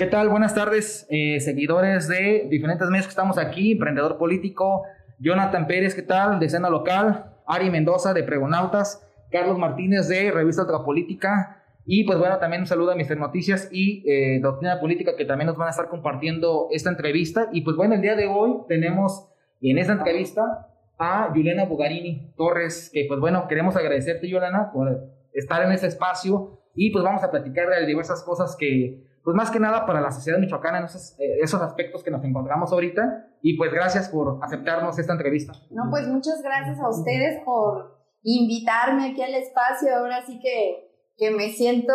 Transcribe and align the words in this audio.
¿Qué 0.00 0.06
tal? 0.06 0.30
Buenas 0.30 0.54
tardes, 0.54 1.06
eh, 1.10 1.40
seguidores 1.40 2.08
de 2.08 2.46
diferentes 2.48 2.88
medios 2.88 3.04
que 3.04 3.10
estamos 3.10 3.36
aquí, 3.36 3.72
Emprendedor 3.72 4.16
Político, 4.16 4.84
Jonathan 5.18 5.66
Pérez, 5.66 5.94
¿qué 5.94 6.00
tal? 6.00 6.40
De 6.40 6.46
Escena 6.46 6.70
Local, 6.70 7.34
Ari 7.46 7.68
Mendoza 7.68 8.14
de 8.14 8.22
Pregonautas, 8.22 9.06
Carlos 9.30 9.58
Martínez 9.58 10.08
de 10.08 10.30
Revista 10.30 10.64
Política 10.86 11.62
y 11.84 12.04
pues 12.04 12.18
bueno, 12.18 12.38
también 12.38 12.62
un 12.62 12.66
saludo 12.66 12.92
a 12.92 12.94
Mister 12.94 13.18
Noticias 13.18 13.68
y 13.70 14.02
eh, 14.10 14.40
Doctrina 14.40 14.80
Política 14.80 15.16
que 15.18 15.26
también 15.26 15.48
nos 15.48 15.58
van 15.58 15.66
a 15.66 15.72
estar 15.72 15.90
compartiendo 15.90 16.68
esta 16.70 16.88
entrevista. 16.88 17.50
Y 17.52 17.60
pues 17.60 17.76
bueno, 17.76 17.94
el 17.94 18.00
día 18.00 18.16
de 18.16 18.26
hoy 18.26 18.54
tenemos 18.68 19.28
en 19.60 19.76
esta 19.76 19.92
entrevista 19.92 20.70
a 20.96 21.28
Juliana 21.28 21.66
Bugarini 21.66 22.32
Torres, 22.38 22.88
que 22.90 23.04
pues 23.06 23.20
bueno, 23.20 23.46
queremos 23.48 23.76
agradecerte 23.76 24.32
Juliana 24.32 24.70
por 24.72 25.10
estar 25.34 25.62
en 25.62 25.72
este 25.72 25.88
espacio 25.88 26.58
y 26.74 26.90
pues 26.90 27.04
vamos 27.04 27.22
a 27.22 27.30
platicar 27.30 27.68
de 27.68 27.84
diversas 27.84 28.22
cosas 28.22 28.56
que 28.58 29.09
pues 29.22 29.36
más 29.36 29.50
que 29.50 29.60
nada 29.60 29.86
para 29.86 30.00
la 30.00 30.10
sociedad 30.10 30.38
michoacana 30.38 30.78
en 30.78 30.84
esos, 30.84 31.18
eh, 31.18 31.38
esos, 31.42 31.60
aspectos 31.60 32.02
que 32.02 32.10
nos 32.10 32.24
encontramos 32.24 32.72
ahorita. 32.72 33.28
Y 33.42 33.56
pues 33.56 33.72
gracias 33.72 34.08
por 34.08 34.38
aceptarnos 34.42 34.98
esta 34.98 35.12
entrevista. 35.12 35.52
No, 35.70 35.84
pues 35.90 36.08
muchas 36.08 36.42
gracias 36.42 36.78
a 36.80 36.88
ustedes 36.88 37.42
por 37.44 37.98
invitarme 38.22 39.10
aquí 39.10 39.22
al 39.22 39.34
espacio. 39.34 39.94
Ahora 39.96 40.24
sí 40.26 40.38
que, 40.40 40.90
que 41.16 41.30
me 41.30 41.50
siento 41.50 41.94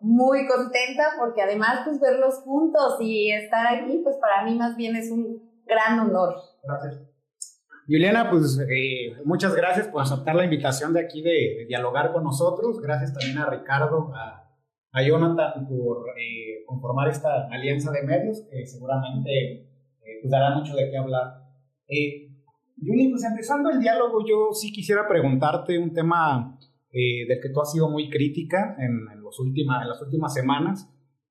muy 0.00 0.46
contenta 0.46 1.14
porque 1.18 1.42
además 1.42 1.80
pues 1.84 2.00
verlos 2.00 2.40
juntos 2.44 2.98
y 3.00 3.30
estar 3.32 3.66
aquí 3.74 4.00
pues 4.02 4.16
para 4.16 4.44
mí 4.44 4.54
más 4.54 4.76
bien 4.76 4.96
es 4.96 5.10
un 5.10 5.62
gran 5.66 5.98
honor. 5.98 6.34
Gracias. 6.62 7.02
Juliana, 7.86 8.30
pues 8.30 8.58
eh, 8.70 9.14
muchas 9.24 9.54
gracias 9.54 9.88
por 9.88 10.02
aceptar 10.02 10.34
la 10.34 10.44
invitación 10.44 10.94
de 10.94 11.00
aquí 11.00 11.20
de, 11.20 11.30
de, 11.30 11.66
dialogar 11.66 12.12
con 12.12 12.24
nosotros. 12.24 12.80
Gracias 12.80 13.12
también 13.12 13.38
a 13.38 13.50
Ricardo, 13.50 14.10
a 14.14 14.43
a 14.94 15.02
Jonathan 15.02 15.66
por 15.68 16.06
eh, 16.16 16.64
conformar 16.66 17.08
esta 17.08 17.48
alianza 17.50 17.90
de 17.90 18.04
medios 18.04 18.42
que 18.48 18.64
seguramente 18.64 19.30
eh, 20.04 20.18
pues 20.22 20.30
dará 20.30 20.56
mucho 20.56 20.74
de 20.76 20.88
qué 20.88 20.96
hablar. 20.96 21.42
Eh, 21.88 22.30
Juli, 22.80 23.08
pues 23.08 23.24
empezando 23.24 23.70
el 23.70 23.80
diálogo, 23.80 24.24
yo 24.26 24.52
sí 24.52 24.72
quisiera 24.72 25.08
preguntarte 25.08 25.78
un 25.78 25.92
tema 25.92 26.58
eh, 26.92 27.26
del 27.26 27.40
que 27.40 27.48
tú 27.52 27.60
has 27.60 27.72
sido 27.72 27.90
muy 27.90 28.08
crítica 28.08 28.76
en, 28.78 29.20
los 29.20 29.40
última, 29.40 29.82
en 29.82 29.88
las 29.88 30.00
últimas 30.00 30.32
semanas, 30.32 30.88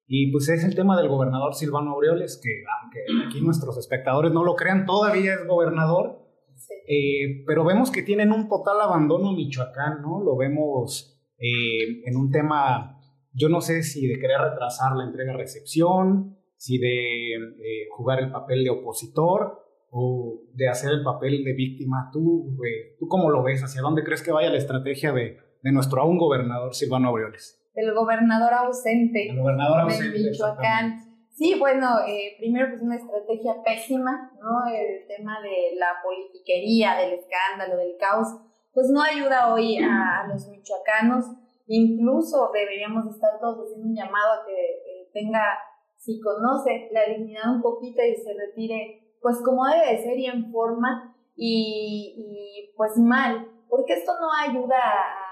y 0.07 0.29
pues 0.31 0.49
es 0.49 0.65
el 0.65 0.75
tema 0.75 0.97
del 0.97 1.07
gobernador 1.07 1.55
Silvano 1.55 1.91
Aureoles, 1.91 2.41
que 2.43 2.63
aunque 2.81 2.99
aquí 3.25 3.41
nuestros 3.41 3.77
espectadores 3.77 4.33
no 4.33 4.43
lo 4.43 4.55
crean, 4.55 4.85
todavía 4.85 5.35
es 5.35 5.47
gobernador, 5.47 6.19
sí. 6.55 7.43
pero 7.47 7.63
vemos 7.63 7.91
que 7.91 8.03
tienen 8.03 8.33
un 8.33 8.49
total 8.49 8.81
abandono 8.81 9.31
Michoacán, 9.31 10.01
¿no? 10.01 10.21
Lo 10.21 10.35
vemos 10.35 11.09
en 11.37 12.15
un 12.15 12.31
tema 12.31 12.92
yo 13.33 13.49
no 13.49 13.61
sé 13.61 13.83
si 13.83 14.07
de 14.07 14.19
querer 14.19 14.39
retrasar 14.39 14.95
la 14.95 15.05
entrega-recepción, 15.05 16.37
si 16.55 16.77
de 16.77 17.33
eh, 17.35 17.87
jugar 17.91 18.19
el 18.19 18.31
papel 18.31 18.63
de 18.63 18.69
opositor 18.69 19.59
o 19.89 20.41
de 20.53 20.69
hacer 20.69 20.91
el 20.91 21.03
papel 21.03 21.43
de 21.43 21.53
víctima. 21.53 22.09
¿Tú, 22.11 22.55
¿tú 22.99 23.07
cómo 23.07 23.29
lo 23.29 23.43
ves? 23.43 23.63
¿Hacia 23.63 23.81
dónde 23.81 24.03
crees 24.03 24.23
que 24.23 24.31
vaya 24.31 24.49
la 24.49 24.57
estrategia 24.57 25.11
de, 25.11 25.37
de 25.61 25.71
nuestro 25.71 26.01
aún 26.01 26.17
gobernador 26.17 26.73
Silvano 26.73 27.09
Aureoles? 27.09 27.59
El 27.73 27.93
gobernador 27.93 28.53
ausente. 28.53 29.29
El 29.29 29.39
gobernador 29.39 29.81
ausente. 29.81 30.17
De 30.17 30.29
Michoacán. 30.29 30.99
Sí, 31.31 31.55
bueno, 31.59 31.99
eh, 32.07 32.35
primero 32.37 32.69
pues 32.69 32.81
una 32.81 32.95
estrategia 32.95 33.55
pésima, 33.65 34.31
¿no? 34.39 34.71
El 34.71 35.07
tema 35.07 35.41
de 35.41 35.75
la 35.79 35.87
politiquería, 36.03 36.95
del 36.95 37.13
escándalo, 37.13 37.77
del 37.77 37.97
caos, 37.99 38.27
pues 38.71 38.89
no 38.91 39.01
ayuda 39.01 39.51
hoy 39.51 39.77
a 39.77 40.27
los 40.27 40.47
michoacanos 40.47 41.25
Incluso 41.65 42.51
deberíamos 42.53 43.05
estar 43.07 43.39
todos 43.39 43.65
haciendo 43.65 43.87
un 43.87 43.95
llamado 43.95 44.41
a 44.41 44.45
que 44.45 44.53
eh, 44.53 45.09
tenga, 45.13 45.57
si 45.97 46.19
conoce 46.19 46.89
la 46.91 47.05
dignidad 47.05 47.55
un 47.55 47.61
poquito 47.61 48.01
y 48.03 48.15
se 48.15 48.33
retire, 48.33 49.15
pues 49.21 49.41
como 49.43 49.65
debe 49.65 49.95
de 49.95 50.03
ser 50.03 50.17
y 50.17 50.25
en 50.25 50.51
forma 50.51 51.15
y, 51.35 52.15
y 52.17 52.75
pues 52.75 52.97
mal, 52.97 53.47
porque 53.69 53.93
esto 53.93 54.11
no 54.19 54.27
ayuda 54.31 54.77
a, 54.77 55.23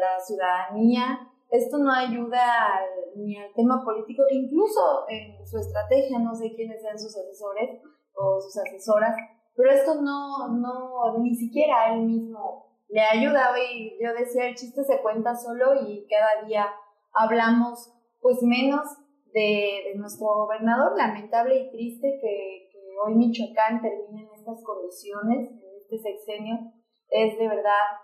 la 0.00 0.20
ciudadanía, 0.20 1.20
esto 1.50 1.78
no 1.78 1.90
ayuda 1.90 2.80
ni 3.14 3.36
al 3.36 3.52
tema 3.54 3.82
político, 3.82 4.24
incluso 4.30 5.06
en 5.08 5.46
su 5.46 5.56
estrategia, 5.56 6.18
no 6.18 6.34
sé 6.34 6.52
quiénes 6.54 6.82
sean 6.82 6.98
sus 6.98 7.16
asesores 7.16 7.80
o 8.14 8.40
sus 8.40 8.58
asesoras, 8.58 9.16
pero 9.54 9.70
esto 9.70 10.02
no, 10.02 10.48
no, 10.48 11.18
ni 11.18 11.34
siquiera 11.34 11.94
él 11.94 12.02
mismo 12.02 12.65
le 12.88 13.00
ayuda. 13.00 13.52
Hoy 13.52 13.96
yo 14.00 14.12
decía, 14.12 14.48
el 14.48 14.54
chiste 14.54 14.82
se 14.84 15.00
cuenta 15.02 15.34
solo 15.34 15.74
y 15.86 16.06
cada 16.08 16.46
día 16.46 16.72
hablamos 17.12 17.92
pues 18.20 18.42
menos 18.42 18.84
de, 19.32 19.92
nuestro 19.96 20.26
gobernador. 20.26 20.96
Lamentable 20.96 21.56
y 21.56 21.70
triste 21.70 22.18
que, 22.20 22.68
que, 22.72 22.78
hoy 23.04 23.14
Michoacán 23.14 23.80
termine 23.80 24.28
en 24.28 24.34
estas 24.34 24.62
condiciones, 24.64 25.50
en 25.50 25.76
este 25.82 25.98
sexenio. 25.98 26.56
Es 27.08 27.38
de 27.38 27.48
verdad 27.48 28.02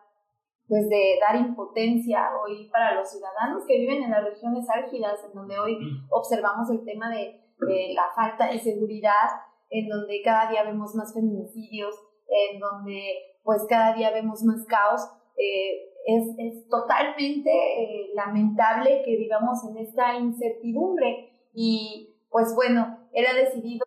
pues 0.69 0.89
de 0.89 1.19
dar 1.21 1.37
impotencia 1.37 2.31
hoy 2.41 2.71
para 2.71 2.95
los 2.95 3.11
ciudadanos 3.11 3.65
que 3.67 3.79
viven 3.79 4.05
en 4.05 4.11
las 4.11 4.25
regiones 4.25 4.65
álgidas, 4.71 5.23
en 5.25 5.35
donde 5.35 5.59
hoy 5.59 5.77
observamos 6.09 6.71
el 6.71 6.85
tema 6.85 7.11
de, 7.11 7.41
de 7.59 7.93
la 7.95 8.07
falta 8.15 8.51
de 8.51 8.59
seguridad, 8.59 9.29
en 9.69 9.89
donde 9.89 10.23
cada 10.23 10.51
día 10.51 10.63
vemos 10.63 10.95
más 10.95 11.13
feminicidios, 11.13 11.95
en 12.27 12.59
donde 12.59 13.32
pues 13.43 13.65
cada 13.69 13.95
día 13.95 14.11
vemos 14.11 14.43
más 14.43 14.65
caos. 14.67 15.01
Eh, 15.37 15.89
es, 16.07 16.69
totalmente 16.69 17.51
eh, 17.51 18.11
lamentable 18.15 19.03
que 19.05 19.17
vivamos 19.17 19.59
en 19.69 19.77
esta 19.79 20.19
incertidumbre 20.19 21.31
y 21.55 22.17
pues 22.29 22.55
bueno, 22.55 23.09
ha 23.15 23.35
decidido... 23.35 23.85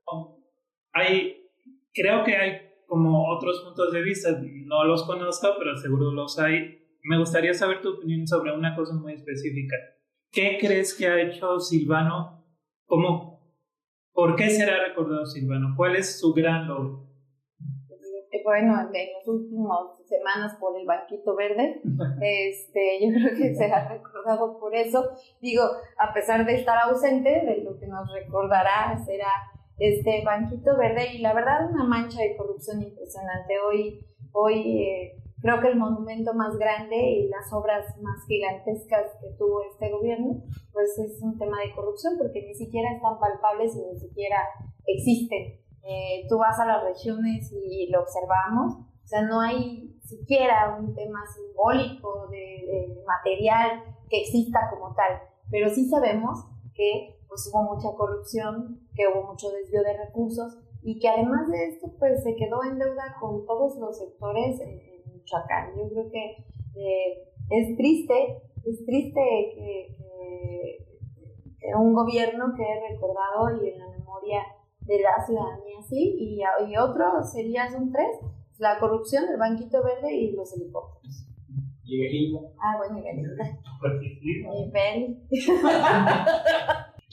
Hay, 0.93 1.49
creo 1.93 2.23
que 2.23 2.35
hay 2.35 2.61
como 2.87 3.29
otros 3.35 3.61
puntos 3.63 3.91
de 3.91 4.01
vista, 4.01 4.29
no 4.65 4.85
los 4.85 5.03
conozco, 5.03 5.47
pero 5.57 5.75
seguro 5.75 6.11
los 6.11 6.39
hay. 6.39 6.83
Me 7.03 7.17
gustaría 7.17 7.53
saber 7.53 7.81
tu 7.81 7.95
opinión 7.95 8.27
sobre 8.27 8.55
una 8.55 8.75
cosa 8.75 8.93
muy 8.93 9.13
específica. 9.13 9.75
¿Qué 10.31 10.57
crees 10.59 10.93
que 10.93 11.07
ha 11.07 11.21
hecho 11.21 11.59
Silvano? 11.59 12.45
¿Cómo, 12.85 13.35
¿Por 14.15 14.37
qué 14.37 14.49
será 14.49 14.81
recordado 14.87 15.25
Silvano? 15.25 15.73
¿Cuál 15.75 15.97
es 15.97 16.19
su 16.19 16.33
gran 16.33 16.69
logro? 16.69 17.04
Bueno, 18.45 18.73
en 18.93 19.13
las 19.13 19.27
últimas 19.27 19.79
semanas 20.07 20.55
por 20.59 20.79
el 20.79 20.85
banquito 20.85 21.35
verde. 21.35 21.81
Este, 22.21 22.99
yo 23.01 23.13
creo 23.13 23.35
que 23.35 23.55
se 23.55 23.65
ha 23.65 23.89
recordado 23.89 24.57
por 24.59 24.73
eso. 24.73 25.03
Digo, 25.41 25.63
a 25.97 26.13
pesar 26.13 26.45
de 26.45 26.55
estar 26.55 26.77
ausente, 26.77 27.29
de 27.29 27.63
lo 27.63 27.77
que 27.77 27.87
nos 27.87 28.07
recordará 28.13 28.97
será 29.05 29.27
este 29.77 30.23
banquito 30.23 30.77
verde 30.77 31.13
y 31.13 31.17
la 31.19 31.33
verdad 31.33 31.69
una 31.69 31.83
mancha 31.83 32.21
de 32.21 32.37
corrupción 32.37 32.81
impresionante. 32.81 33.55
Hoy, 33.59 33.99
hoy 34.31 34.83
eh, 34.83 35.23
creo 35.41 35.59
que 35.59 35.67
el 35.69 35.77
monumento 35.77 36.33
más 36.33 36.55
grande 36.57 36.95
y 36.95 37.27
las 37.27 37.51
obras 37.51 37.85
más 38.01 38.25
gigantescas 38.27 39.11
que 39.19 39.35
tuvo 39.37 39.63
este 39.63 39.91
gobierno, 39.91 40.43
pues 40.71 40.97
es 40.99 41.21
un 41.21 41.37
tema 41.37 41.57
de 41.59 41.73
corrupción 41.73 42.13
porque 42.17 42.43
ni 42.43 42.53
siquiera 42.53 42.93
están 42.93 43.19
palpables 43.19 43.75
y 43.75 43.81
ni 43.93 43.99
siquiera 43.99 44.37
existen. 44.85 45.64
Eh, 45.87 46.25
tú 46.27 46.39
vas 46.39 46.59
a 46.59 46.65
las 46.65 46.83
regiones 46.83 47.51
y 47.53 47.87
lo 47.91 48.01
observamos, 48.01 48.73
o 48.73 49.07
sea, 49.07 49.21
no 49.21 49.39
hay 49.39 49.95
siquiera 50.01 50.75
un 50.79 50.95
tema 50.95 51.19
simbólico 51.27 52.27
de, 52.29 53.03
material 53.05 53.83
que 54.09 54.21
exista 54.21 54.67
como 54.71 54.95
tal, 54.95 55.21
pero 55.51 55.69
sí 55.69 55.87
sabemos 55.87 56.39
que 56.73 57.19
pues, 57.27 57.51
hubo 57.53 57.75
mucha 57.75 57.95
corrupción, 57.95 58.79
que 58.95 59.07
hubo 59.07 59.31
mucho 59.31 59.51
desvío 59.51 59.83
de 59.83 59.95
recursos 59.95 60.57
y 60.81 60.97
que 60.97 61.07
además 61.07 61.51
de 61.51 61.67
esto 61.67 61.91
pues 61.99 62.23
se 62.23 62.35
quedó 62.35 62.63
en 62.63 62.79
deuda 62.79 63.15
con 63.19 63.45
todos 63.45 63.77
los 63.77 63.95
sectores 63.95 64.59
en, 64.61 64.95
Michoacán. 65.13 65.69
Yo 65.77 65.87
creo 65.89 66.09
que 66.09 66.45
eh, 66.75 67.29
es 67.51 67.77
triste, 67.77 68.41
es 68.65 68.85
triste 68.85 69.21
que, 69.55 69.95
que 71.59 71.75
un 71.75 71.93
gobierno 71.93 72.53
que 72.55 72.63
he 72.63 72.91
recordado 72.91 73.63
y 73.63 73.69
en 73.69 73.79
la 73.79 73.89
memoria 73.89 74.41
de 74.85 74.99
la 75.01 75.25
ciudadanía, 75.25 75.81
sí, 75.87 76.15
y, 76.17 76.41
y 76.69 76.77
otro 76.77 77.23
sería, 77.23 77.69
son 77.71 77.91
tres, 77.91 78.17
la 78.57 78.79
corrupción, 78.79 79.25
el 79.31 79.37
banquito 79.37 79.83
verde 79.83 80.13
y 80.15 80.31
los 80.33 80.55
helicópteros. 80.55 81.27
¿Y 81.83 82.01
Belinda? 82.01 82.39
Ah, 82.59 82.77
bueno, 82.77 82.99
y 82.99 83.03
Belinda. 83.03 83.59
y 84.55 84.71
Bel. 84.71 85.17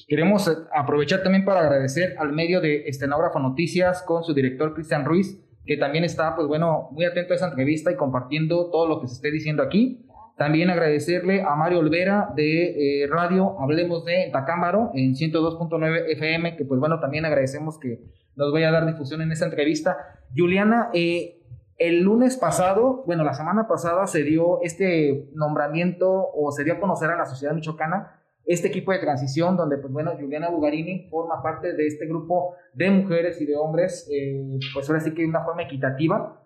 Queremos 0.08 0.50
aprovechar 0.74 1.22
también 1.22 1.44
para 1.44 1.60
agradecer 1.60 2.16
al 2.18 2.32
medio 2.32 2.60
de 2.60 2.88
Estenógrafo 2.88 3.38
Noticias 3.38 4.02
con 4.02 4.24
su 4.24 4.34
director 4.34 4.74
Cristian 4.74 5.04
Ruiz, 5.04 5.44
que 5.64 5.76
también 5.76 6.04
está, 6.04 6.34
pues 6.34 6.48
bueno, 6.48 6.88
muy 6.92 7.04
atento 7.04 7.34
a 7.34 7.36
esa 7.36 7.48
entrevista 7.48 7.92
y 7.92 7.96
compartiendo 7.96 8.70
todo 8.70 8.88
lo 8.88 9.00
que 9.00 9.08
se 9.08 9.14
esté 9.14 9.30
diciendo 9.30 9.62
aquí. 9.62 10.06
También 10.42 10.70
agradecerle 10.70 11.42
a 11.42 11.54
Mario 11.54 11.78
Olvera 11.78 12.32
de 12.34 13.04
eh, 13.04 13.06
Radio 13.06 13.60
Hablemos 13.60 14.04
de 14.04 14.28
Tacámbaro 14.32 14.90
en 14.92 15.14
102.9 15.14 16.06
FM, 16.08 16.56
que 16.56 16.64
pues 16.64 16.80
bueno, 16.80 16.98
también 16.98 17.24
agradecemos 17.24 17.78
que 17.78 18.00
nos 18.34 18.52
vaya 18.52 18.70
a 18.70 18.72
dar 18.72 18.84
difusión 18.84 19.22
en 19.22 19.30
esta 19.30 19.44
entrevista. 19.44 19.96
Juliana, 20.36 20.90
eh, 20.94 21.44
el 21.78 22.00
lunes 22.00 22.36
pasado, 22.38 23.04
bueno, 23.06 23.22
la 23.22 23.34
semana 23.34 23.68
pasada 23.68 24.08
se 24.08 24.24
dio 24.24 24.60
este 24.62 25.30
nombramiento 25.32 26.10
o 26.34 26.50
se 26.50 26.64
dio 26.64 26.72
a 26.72 26.80
conocer 26.80 27.10
a 27.10 27.16
la 27.16 27.26
sociedad 27.26 27.54
michoacana 27.54 28.20
este 28.44 28.66
equipo 28.66 28.90
de 28.90 28.98
transición, 28.98 29.56
donde, 29.56 29.78
pues 29.78 29.92
bueno, 29.92 30.10
Juliana 30.18 30.50
Bugarini 30.50 31.08
forma 31.08 31.40
parte 31.40 31.72
de 31.74 31.86
este 31.86 32.06
grupo 32.06 32.56
de 32.74 32.90
mujeres 32.90 33.40
y 33.40 33.46
de 33.46 33.54
hombres, 33.54 34.10
eh, 34.12 34.58
pues 34.74 34.88
ahora 34.90 35.00
sí 35.02 35.14
que 35.14 35.22
de 35.22 35.28
una 35.28 35.44
forma 35.44 35.62
equitativa. 35.62 36.41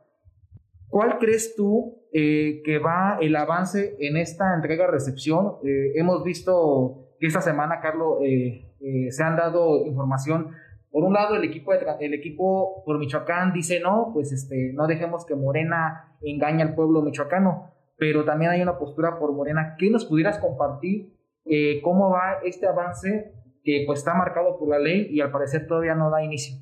¿Cuál 0.97 1.19
crees 1.19 1.55
tú 1.55 2.07
eh, 2.11 2.63
que 2.65 2.79
va 2.79 3.19
el 3.21 3.37
avance 3.37 3.97
en 4.01 4.17
esta 4.17 4.55
entrega-recepción? 4.55 5.57
Eh, 5.63 5.93
hemos 5.97 6.25
visto 6.25 7.11
que 7.21 7.27
esta 7.27 7.43
semana, 7.43 7.81
Carlos, 7.83 8.21
se 8.21 9.23
han 9.23 9.37
dado 9.37 9.85
información. 9.85 10.53
Por 10.91 11.05
un 11.05 11.13
lado, 11.13 11.37
el 11.37 11.45
equipo, 11.45 11.73
de, 11.73 11.81
el 12.01 12.15
equipo 12.15 12.83
por 12.87 12.99
Michoacán 12.99 13.53
dice, 13.53 13.79
no, 13.79 14.13
pues 14.15 14.33
este, 14.33 14.73
no 14.73 14.87
dejemos 14.87 15.27
que 15.27 15.35
Morena 15.35 16.17
engañe 16.23 16.63
al 16.63 16.75
pueblo 16.75 17.03
michoacano, 17.03 17.75
pero 17.99 18.25
también 18.25 18.53
hay 18.53 18.63
una 18.63 18.79
postura 18.79 19.19
por 19.19 19.35
Morena. 19.35 19.77
¿Qué 19.79 19.91
nos 19.91 20.07
pudieras 20.07 20.39
compartir 20.39 21.15
eh, 21.45 21.83
cómo 21.83 22.09
va 22.09 22.39
este 22.43 22.67
avance 22.67 23.35
que 23.63 23.83
pues 23.85 23.99
está 23.99 24.15
marcado 24.15 24.59
por 24.59 24.71
la 24.71 24.79
ley 24.79 25.09
y 25.11 25.21
al 25.21 25.31
parecer 25.31 25.67
todavía 25.67 25.95
no 25.95 26.09
da 26.09 26.25
inicio. 26.25 26.57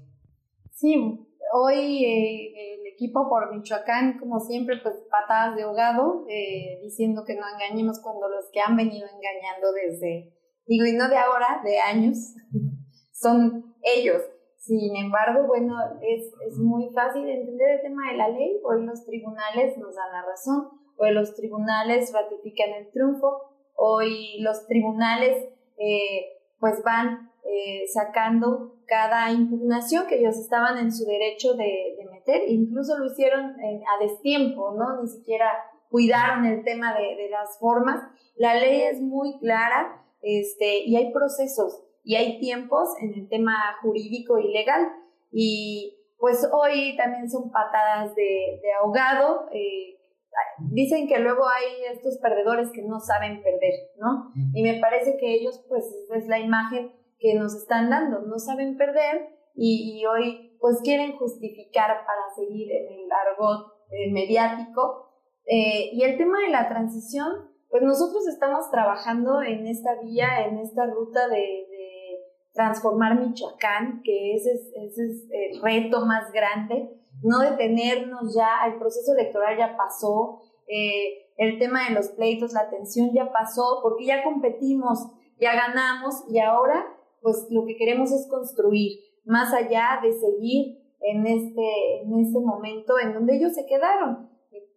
Sí, 0.72 0.96
hoy 1.52 2.04
eh, 2.04 2.73
equipo 2.94 3.28
por 3.28 3.54
Michoacán, 3.54 4.18
como 4.18 4.40
siempre, 4.40 4.76
pues 4.82 4.94
patadas 5.10 5.56
de 5.56 5.62
ahogado, 5.62 6.24
eh, 6.28 6.80
diciendo 6.82 7.22
que 7.26 7.34
no 7.34 7.42
engañemos 7.46 8.00
cuando 8.02 8.28
los 8.28 8.50
que 8.52 8.60
han 8.60 8.76
venido 8.76 9.06
engañando 9.06 9.72
desde, 9.72 10.32
digo, 10.66 10.86
y 10.86 10.92
no 10.94 11.08
de 11.08 11.18
ahora, 11.18 11.60
de 11.62 11.78
años, 11.78 12.34
son 13.12 13.74
ellos. 13.82 14.22
Sin 14.56 14.96
embargo, 14.96 15.46
bueno, 15.46 15.74
es, 16.00 16.32
es 16.48 16.58
muy 16.58 16.88
fácil 16.94 17.28
entender 17.28 17.76
el 17.76 17.82
tema 17.82 18.10
de 18.10 18.16
la 18.16 18.28
ley. 18.28 18.60
Hoy 18.64 18.86
los 18.86 19.04
tribunales 19.04 19.76
nos 19.76 19.94
dan 19.94 20.10
la 20.10 20.24
razón, 20.24 20.70
hoy 20.96 21.12
los 21.12 21.34
tribunales 21.34 22.10
ratifican 22.14 22.70
el 22.70 22.90
triunfo, 22.90 23.54
Hoy 23.76 24.38
los 24.40 24.66
tribunales 24.66 25.48
eh, 25.78 26.38
pues 26.58 26.82
van 26.84 27.32
eh, 27.44 27.84
sacando 27.92 28.76
cada 28.86 29.30
impugnación 29.30 30.06
que 30.06 30.18
ellos 30.18 30.36
estaban 30.36 30.78
en 30.78 30.92
su 30.92 31.04
derecho 31.04 31.54
de, 31.54 31.96
meter, 32.10 32.48
incluso 32.48 32.96
lo 32.98 33.06
hicieron 33.06 33.44
a 33.44 34.02
destiempo, 34.02 34.74
¿no? 34.76 35.02
Ni 35.02 35.08
siquiera 35.08 35.52
cuidaron 35.90 36.46
el 36.46 36.64
tema 36.64 36.94
de, 36.94 37.28
las 37.30 37.58
formas. 37.58 38.00
La 38.36 38.54
ley 38.54 38.82
es 38.82 39.00
muy 39.00 39.38
clara 39.40 40.04
este, 40.22 40.84
y 40.84 40.96
hay 40.96 41.12
procesos 41.12 41.84
y 42.02 42.16
hay 42.16 42.38
tiempos 42.40 42.88
en 43.00 43.14
el 43.14 43.28
tema 43.28 43.56
jurídico 43.82 44.38
y 44.38 44.52
legal. 44.52 44.88
Y 45.30 45.96
pues 46.18 46.48
hoy 46.52 46.96
también 46.96 47.30
son 47.30 47.50
patadas 47.50 48.14
de, 48.14 48.60
ahogado. 48.80 49.48
Eh, 49.52 49.98
dicen 50.70 51.06
que 51.06 51.18
luego 51.18 51.44
hay 51.46 51.94
estos 51.94 52.18
perdedores 52.18 52.70
que 52.72 52.82
no 52.82 53.00
saben 53.00 53.42
perder, 53.42 53.74
¿no? 53.98 54.32
Y 54.52 54.62
me 54.62 54.80
parece 54.80 55.16
que 55.18 55.34
ellos, 55.34 55.64
pues, 55.68 55.84
es 56.14 56.26
la 56.26 56.38
imagen 56.38 56.92
que 57.18 57.34
nos 57.34 57.54
están 57.54 57.90
dando, 57.90 58.20
no 58.20 58.38
saben 58.38 58.76
perder 58.76 59.28
y, 59.54 60.04
hoy, 60.06 60.56
pues, 60.60 60.80
quieren 60.82 61.16
justificar 61.16 62.04
para 62.06 62.34
seguir 62.34 62.70
en 62.72 62.92
el 62.92 63.12
argot 63.12 63.72
eh, 63.90 64.12
mediático. 64.12 65.10
Eh, 65.46 65.90
y 65.92 66.02
el 66.02 66.16
tema 66.16 66.40
de 66.40 66.48
la 66.48 66.68
transición, 66.68 67.50
pues 67.68 67.82
nosotros 67.82 68.26
estamos 68.26 68.70
trabajando 68.70 69.42
en 69.42 69.66
esta 69.66 70.00
vía, 70.02 70.46
en 70.46 70.58
esta 70.58 70.86
ruta 70.86 71.28
de, 71.28 71.68
transformar 72.52 73.18
Michoacán, 73.18 74.00
que 74.04 74.36
ese 74.36 74.52
es, 74.52 74.72
ese 74.76 75.06
es 75.06 75.28
el 75.32 75.60
reto 75.60 76.06
más 76.06 76.30
grande 76.30 76.88
no 77.24 77.38
detenernos 77.38 78.34
ya, 78.34 78.66
el 78.66 78.78
proceso 78.78 79.12
electoral 79.14 79.56
ya 79.56 79.76
pasó, 79.76 80.42
eh, 80.68 81.30
el 81.36 81.58
tema 81.58 81.88
de 81.88 81.94
los 81.94 82.08
pleitos, 82.10 82.52
la 82.52 82.70
tensión 82.70 83.10
ya 83.12 83.32
pasó, 83.32 83.80
porque 83.82 84.06
ya 84.06 84.22
competimos, 84.22 85.10
ya 85.40 85.54
ganamos 85.54 86.24
y 86.28 86.38
ahora 86.38 86.84
pues 87.24 87.46
lo 87.48 87.64
que 87.64 87.76
queremos 87.76 88.12
es 88.12 88.28
construir, 88.28 89.00
más 89.24 89.52
allá 89.54 89.98
de 90.02 90.12
seguir 90.12 90.78
en 91.00 91.26
este, 91.26 92.02
en 92.02 92.20
este 92.20 92.38
momento 92.38 92.98
en 93.02 93.14
donde 93.14 93.36
ellos 93.36 93.54
se 93.54 93.64
quedaron 93.66 94.28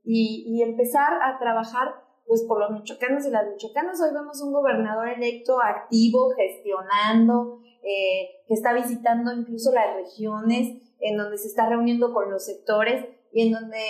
y, 0.04 0.62
empezar 0.64 1.22
a 1.22 1.38
trabajar 1.38 1.90
pues 2.26 2.44
por 2.44 2.60
los 2.60 2.72
michoacanos 2.72 3.26
y 3.26 3.30
las 3.30 3.48
michoacanas. 3.50 4.02
Hoy 4.02 4.14
vemos 4.14 4.42
un 4.42 4.54
gobernador 4.54 5.10
electo 5.10 5.62
activo, 5.62 6.30
gestionando, 6.36 7.60
eh, 7.84 8.44
que 8.48 8.54
está 8.54 8.74
visitando 8.74 9.34
incluso 9.34 9.74
las 9.74 9.94
regiones, 9.96 10.82
en 11.00 11.18
donde 11.18 11.38
se 11.38 11.48
está 11.48 11.68
reuniendo 11.68 12.14
con 12.14 12.32
los 12.32 12.46
sectores 12.46 13.06
y 13.34 13.48
en 13.48 13.54
donde, 13.54 13.82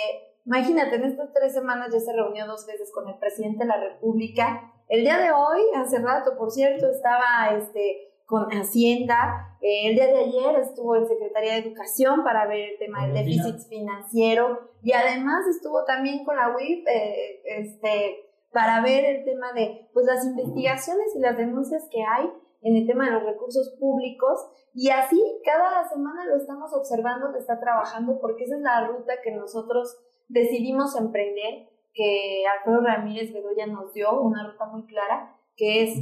imagínate, 0.44 0.96
en 0.96 1.04
estas 1.04 1.32
tres 1.32 1.54
semanas 1.54 1.92
ya 1.92 2.00
se 2.00 2.12
reunió 2.12 2.46
dos 2.46 2.66
veces 2.66 2.90
con 2.92 3.08
el 3.08 3.18
presidente 3.18 3.60
de 3.60 3.68
la 3.68 3.80
República. 3.80 4.72
El 4.88 5.02
día 5.02 5.18
de 5.18 5.30
hoy, 5.30 5.60
hace 5.76 5.98
rato, 5.98 6.36
por 6.36 6.50
cierto, 6.50 6.88
estaba 6.88 7.56
este, 7.56 8.08
con 8.28 8.50
Hacienda. 8.50 9.56
Eh, 9.62 9.88
el 9.88 9.94
día 9.94 10.06
de 10.06 10.18
ayer 10.18 10.60
estuvo 10.60 10.94
en 10.96 11.08
Secretaría 11.08 11.54
de 11.54 11.60
Educación 11.60 12.22
para 12.22 12.46
ver 12.46 12.72
el 12.72 12.78
tema 12.78 13.06
del 13.06 13.14
déficit 13.14 13.58
financiero 13.70 14.68
y 14.82 14.92
además 14.92 15.46
estuvo 15.48 15.84
también 15.84 16.26
con 16.26 16.36
la 16.36 16.54
UIF 16.54 16.86
eh, 16.86 17.40
este, 17.46 18.30
para 18.52 18.82
ver 18.82 19.06
el 19.06 19.24
tema 19.24 19.54
de 19.54 19.88
pues, 19.94 20.04
las 20.04 20.26
investigaciones 20.26 21.16
y 21.16 21.20
las 21.20 21.38
denuncias 21.38 21.88
que 21.90 22.02
hay 22.04 22.30
en 22.60 22.76
el 22.76 22.86
tema 22.86 23.06
de 23.06 23.12
los 23.12 23.22
recursos 23.22 23.74
públicos 23.80 24.46
y 24.74 24.90
así 24.90 25.22
cada 25.42 25.88
semana 25.88 26.26
lo 26.26 26.36
estamos 26.36 26.70
observando 26.74 27.32
que 27.32 27.38
está 27.38 27.58
trabajando 27.58 28.20
porque 28.20 28.44
esa 28.44 28.56
es 28.56 28.62
la 28.62 28.88
ruta 28.88 29.14
que 29.24 29.30
nosotros 29.30 29.96
decidimos 30.28 30.94
emprender, 30.96 31.70
que 31.94 32.44
Alfredo 32.58 32.82
Ramírez 32.82 33.32
Bedoya 33.32 33.66
nos 33.68 33.94
dio, 33.94 34.20
una 34.20 34.46
ruta 34.46 34.66
muy 34.66 34.84
clara, 34.84 35.34
que 35.56 35.84
es, 35.84 35.98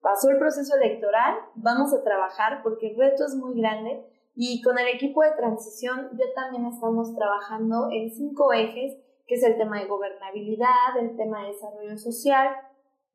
pasó 0.00 0.30
el 0.30 0.38
proceso 0.38 0.76
electoral, 0.76 1.36
vamos 1.54 1.92
a 1.92 2.02
trabajar 2.02 2.62
porque 2.62 2.90
el 2.90 2.96
reto 2.96 3.24
es 3.24 3.34
muy 3.34 3.60
grande 3.60 4.04
y 4.34 4.62
con 4.62 4.78
el 4.78 4.88
equipo 4.88 5.22
de 5.22 5.32
transición 5.32 6.10
ya 6.12 6.26
también 6.34 6.66
estamos 6.66 7.14
trabajando 7.14 7.88
en 7.90 8.10
cinco 8.10 8.52
ejes, 8.52 8.96
que 9.26 9.34
es 9.34 9.42
el 9.42 9.56
tema 9.56 9.80
de 9.80 9.86
gobernabilidad, 9.86 10.96
el 10.98 11.16
tema 11.16 11.42
de 11.42 11.48
desarrollo 11.48 11.98
social, 11.98 12.48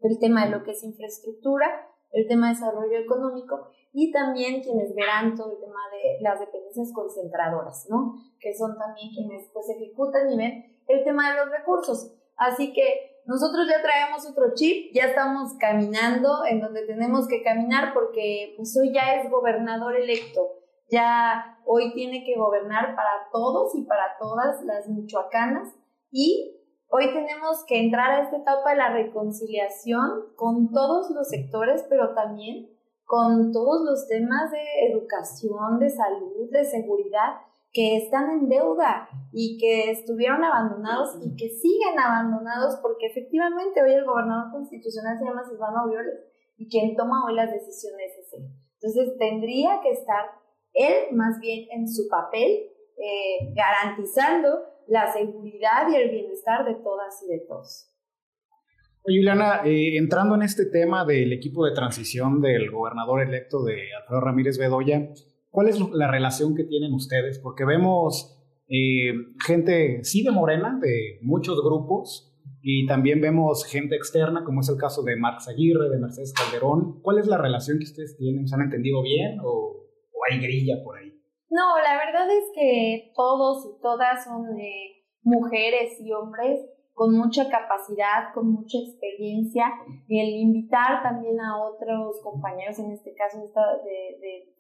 el 0.02 0.20
tema 0.20 0.46
de 0.46 0.52
lo 0.52 0.64
que 0.64 0.72
es 0.72 0.84
infraestructura 0.84 1.90
el 2.16 2.28
tema 2.28 2.48
de 2.48 2.54
desarrollo 2.56 2.98
económico 2.98 3.68
y 3.92 4.12
también 4.12 4.62
quienes 4.62 4.96
verán 4.96 5.36
todo 5.36 5.52
el 5.52 5.60
tema 5.60 5.82
de 5.92 6.22
las 6.22 6.40
dependencias 6.40 6.92
concentradoras, 6.94 7.88
¿no? 7.90 8.16
Que 8.40 8.56
son 8.56 8.78
también 8.78 9.10
quienes 9.14 9.50
pues 9.54 9.70
ejecutan 9.70 10.32
y 10.32 10.38
ven 10.38 10.80
el 10.88 11.04
tema 11.04 11.32
de 11.32 11.42
los 11.42 11.52
recursos. 11.52 12.14
Así 12.38 12.74
que 12.74 13.14
nosotros 13.25 13.68
ya 13.68 13.81
traemos 13.81 14.30
otro 14.30 14.54
chip, 14.54 14.94
ya 14.94 15.06
estamos 15.06 15.54
caminando 15.60 16.46
en 16.46 16.60
donde 16.60 16.86
tenemos 16.86 17.27
que 17.27 17.44
caminar 17.44 17.94
porque 17.94 18.53
pues 18.58 18.77
hoy 18.77 18.94
ya 18.94 19.15
es 19.15 19.29
gobernador 19.29 19.96
electo, 19.96 20.48
ya 20.89 21.60
hoy 21.65 21.94
tiene 21.94 22.24
que 22.24 22.36
gobernar 22.36 22.96
para 22.96 23.29
todos 23.32 23.75
y 23.75 23.84
para 23.84 24.17
todas 24.20 24.63
las 24.63 24.88
michoacanas. 24.88 25.74
Y 26.12 26.55
Hoy 26.98 27.12
tenemos 27.12 27.65
que 27.67 27.79
entrar 27.79 28.12
a 28.12 28.24
esta 28.24 28.38
etapa 28.38 28.70
de 28.70 28.77
la 28.77 28.89
reconciliación 28.94 30.27
con 30.38 30.72
todos 30.72 31.10
los 31.12 31.27
sectores, 31.27 31.84
pero 31.89 32.13
también 32.13 32.70
con 33.05 33.51
todos 33.51 33.84
los 33.84 34.08
temas 34.08 34.51
de 34.51 34.91
educación, 34.91 35.79
de 35.79 35.89
salud, 35.89 36.50
de 36.51 36.63
seguridad, 36.63 37.41
que 37.75 37.98
están 37.98 38.32
en 38.32 38.48
deuda 38.48 39.10
y 39.34 39.58
que 39.60 39.91
estuvieron 39.91 40.41
abandonados 40.46 41.17
y 41.22 41.36
que 41.36 41.50
siguen 41.50 42.00
abandonados 42.00 42.79
porque 42.82 43.08
efectivamente 43.08 43.84
hoy 43.84 43.91
el 43.91 44.05
gobernador 44.05 44.50
constitucional 44.50 45.17
se 45.20 45.25
llama 45.25 45.44
Silvano 45.44 45.79
Aureoles 45.79 46.22
y 46.58 46.70
quien 46.70 46.96
toma 46.96 47.25
hoy 47.25 47.36
las 47.36 47.51
decisiones 47.51 48.13
es 48.17 48.34
él. 48.34 48.46
Entonces 48.79 49.17
tendría 49.20 49.82
que 49.84 49.91
estar 49.91 50.24
él 50.72 51.13
más 51.17 51.38
bien 51.41 51.67
en 51.70 51.89
su 51.89 52.08
papel 52.08 52.72
eh, 52.98 53.53
garantizando 53.53 54.62
la 54.88 55.12
seguridad 55.12 55.89
y 55.91 55.96
el 55.96 56.12
bienestar 56.12 56.63
de 56.63 56.75
todas 56.75 57.22
y 57.24 57.27
de 57.27 57.39
todos. 57.46 57.91
Juliana, 59.01 59.63
eh, 59.65 59.98
entrando 59.98 60.36
en 60.36 60.44
este 60.44 60.65
tema 60.67 61.03
del 61.03 61.34
equipo 61.34 61.65
de 61.65 61.74
transición 61.74 62.39
del 62.39 62.72
gobernador 62.72 63.22
electo 63.22 63.63
de 63.63 63.94
Alfredo 64.00 64.22
Ramírez 64.22 64.58
Bedoya, 64.58 65.10
¿cuál 65.55 65.69
es 65.69 65.79
la 65.93 66.12
relación 66.12 66.53
que 66.53 66.65
tienen 66.65 66.93
ustedes? 66.93 67.39
Porque 67.39 67.63
vemos 67.63 68.38
eh, 68.67 69.13
gente, 69.45 70.03
sí, 70.03 70.21
de 70.21 70.31
Morena, 70.31 70.77
de 70.81 71.19
muchos 71.21 71.63
grupos, 71.63 72.33
y 72.62 72.85
también 72.88 73.21
vemos 73.21 73.63
gente 73.63 73.95
externa, 73.95 74.43
como 74.43 74.59
es 74.59 74.69
el 74.69 74.77
caso 74.77 75.01
de 75.03 75.15
Marx 75.15 75.47
Aguirre, 75.47 75.89
de 75.89 76.00
Mercedes 76.00 76.33
Calderón. 76.33 77.00
¿Cuál 77.01 77.19
es 77.19 77.27
la 77.27 77.38
relación 77.38 77.77
que 77.77 77.85
ustedes 77.85 78.17
tienen? 78.17 78.47
¿Se 78.47 78.55
han 78.55 78.62
entendido 78.62 79.01
bien 79.01 79.38
o 79.43 79.85
hay 80.29 80.39
grilla 80.39 80.83
por 80.83 80.97
ahí? 80.97 81.13
No, 81.50 81.77
la 81.77 81.95
verdad 81.97 82.27
es 82.29 82.45
que 82.53 83.13
todos 83.15 83.65
y 83.65 83.81
todas 83.81 84.25
son 84.25 84.59
eh, 84.59 85.05
mujeres 85.21 86.01
y 86.01 86.12
hombres 86.12 86.59
con 86.96 87.14
mucha 87.14 87.50
capacidad, 87.50 88.34
con 88.34 88.52
mucha 88.52 88.78
experiencia. 88.80 89.66
El 90.08 90.30
invitar 90.30 91.04
también 91.04 91.40
a 91.42 91.62
otros 91.62 92.22
compañeros, 92.24 92.80
en 92.80 92.92
este 92.92 93.14
caso 93.14 93.38
de, 93.38 94.18
de, 94.22 94.56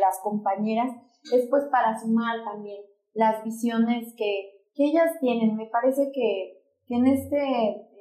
las 0.00 0.20
compañeras, 0.22 0.92
es 1.32 1.48
pues 1.50 1.64
para 1.64 1.98
sumar 1.98 2.44
también 2.44 2.82
las 3.14 3.42
visiones 3.44 4.14
que, 4.16 4.62
que 4.74 4.84
ellas 4.84 5.10
tienen. 5.20 5.56
Me 5.56 5.66
parece 5.66 6.12
que, 6.12 6.62
que 6.86 6.94
en, 6.94 7.06
este, 7.08 7.38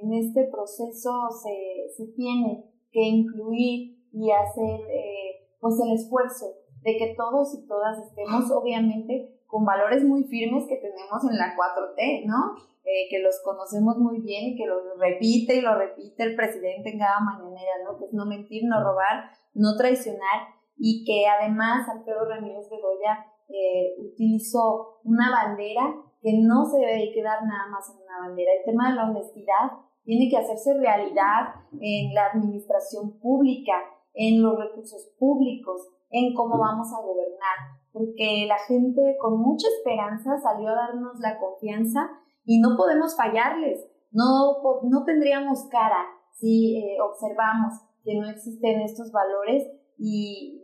en 0.01 0.13
este 0.13 0.43
proceso 0.51 1.29
se, 1.31 1.89
se 1.97 2.11
tiene 2.13 2.65
que 2.91 3.01
incluir 3.01 3.97
y 4.13 4.31
hacer 4.31 4.79
eh, 4.91 5.47
pues 5.59 5.75
el 5.83 5.93
esfuerzo 5.93 6.53
de 6.83 6.97
que 6.97 7.15
todos 7.17 7.55
y 7.55 7.67
todas 7.67 7.97
estemos 7.97 8.51
obviamente 8.51 9.41
con 9.47 9.65
valores 9.65 10.03
muy 10.03 10.23
firmes 10.25 10.67
que 10.67 10.75
tenemos 10.75 11.23
en 11.23 11.37
la 11.37 11.55
4T, 11.55 12.25
¿no? 12.25 12.74
Eh, 12.87 13.09
que 13.09 13.17
los 13.17 13.41
conocemos 13.43 13.97
muy 13.97 14.21
bien 14.21 14.53
y 14.53 14.55
que 14.55 14.67
lo 14.67 14.77
repite 14.99 15.55
y 15.55 15.61
lo 15.61 15.73
repite 15.73 16.21
el 16.21 16.35
presidente 16.35 16.91
en 16.91 16.99
cada 16.99 17.19
mañanera, 17.19 17.81
¿no? 17.83 17.97
Que 17.97 18.05
es 18.05 18.13
no 18.13 18.27
mentir, 18.27 18.61
no 18.65 18.79
robar, 18.79 19.31
no 19.55 19.75
traicionar 19.75 20.53
y 20.77 21.03
que 21.03 21.25
además 21.25 21.89
Alfredo 21.89 22.25
Ramírez 22.25 22.69
Bedoya 22.69 23.25
eh, 23.49 23.95
utilizó 23.99 24.99
una 25.03 25.31
bandera 25.31 25.95
que 26.21 26.33
no 26.43 26.65
se 26.65 26.77
debe 26.77 27.11
quedar 27.11 27.43
nada 27.43 27.69
más 27.71 27.89
en 27.89 28.03
una 28.03 28.27
bandera. 28.27 28.51
El 28.53 28.65
tema 28.65 28.89
de 28.89 28.95
la 28.97 29.09
honestidad 29.09 29.71
tiene 30.03 30.29
que 30.29 30.37
hacerse 30.37 30.77
realidad 30.77 31.55
en 31.79 32.13
la 32.13 32.27
administración 32.27 33.19
pública, 33.19 33.81
en 34.13 34.43
los 34.43 34.59
recursos 34.59 35.11
públicos, 35.17 35.89
en 36.11 36.35
cómo 36.35 36.59
vamos 36.59 36.87
a 36.93 37.01
gobernar, 37.01 37.81
porque 37.91 38.45
la 38.47 38.59
gente 38.59 39.17
con 39.19 39.41
mucha 39.41 39.67
esperanza 39.67 40.37
salió 40.37 40.69
a 40.69 40.75
darnos 40.75 41.19
la 41.19 41.39
confianza 41.39 42.21
y 42.45 42.59
no 42.59 42.77
podemos 42.77 43.15
fallarles, 43.17 43.85
no, 44.11 44.61
no 44.83 45.03
tendríamos 45.03 45.67
cara 45.69 46.05
si 46.31 46.77
eh, 46.77 46.97
observamos 47.01 47.73
que 48.03 48.15
no 48.19 48.29
existen 48.29 48.81
estos 48.81 49.11
valores 49.11 49.67
y 49.97 50.61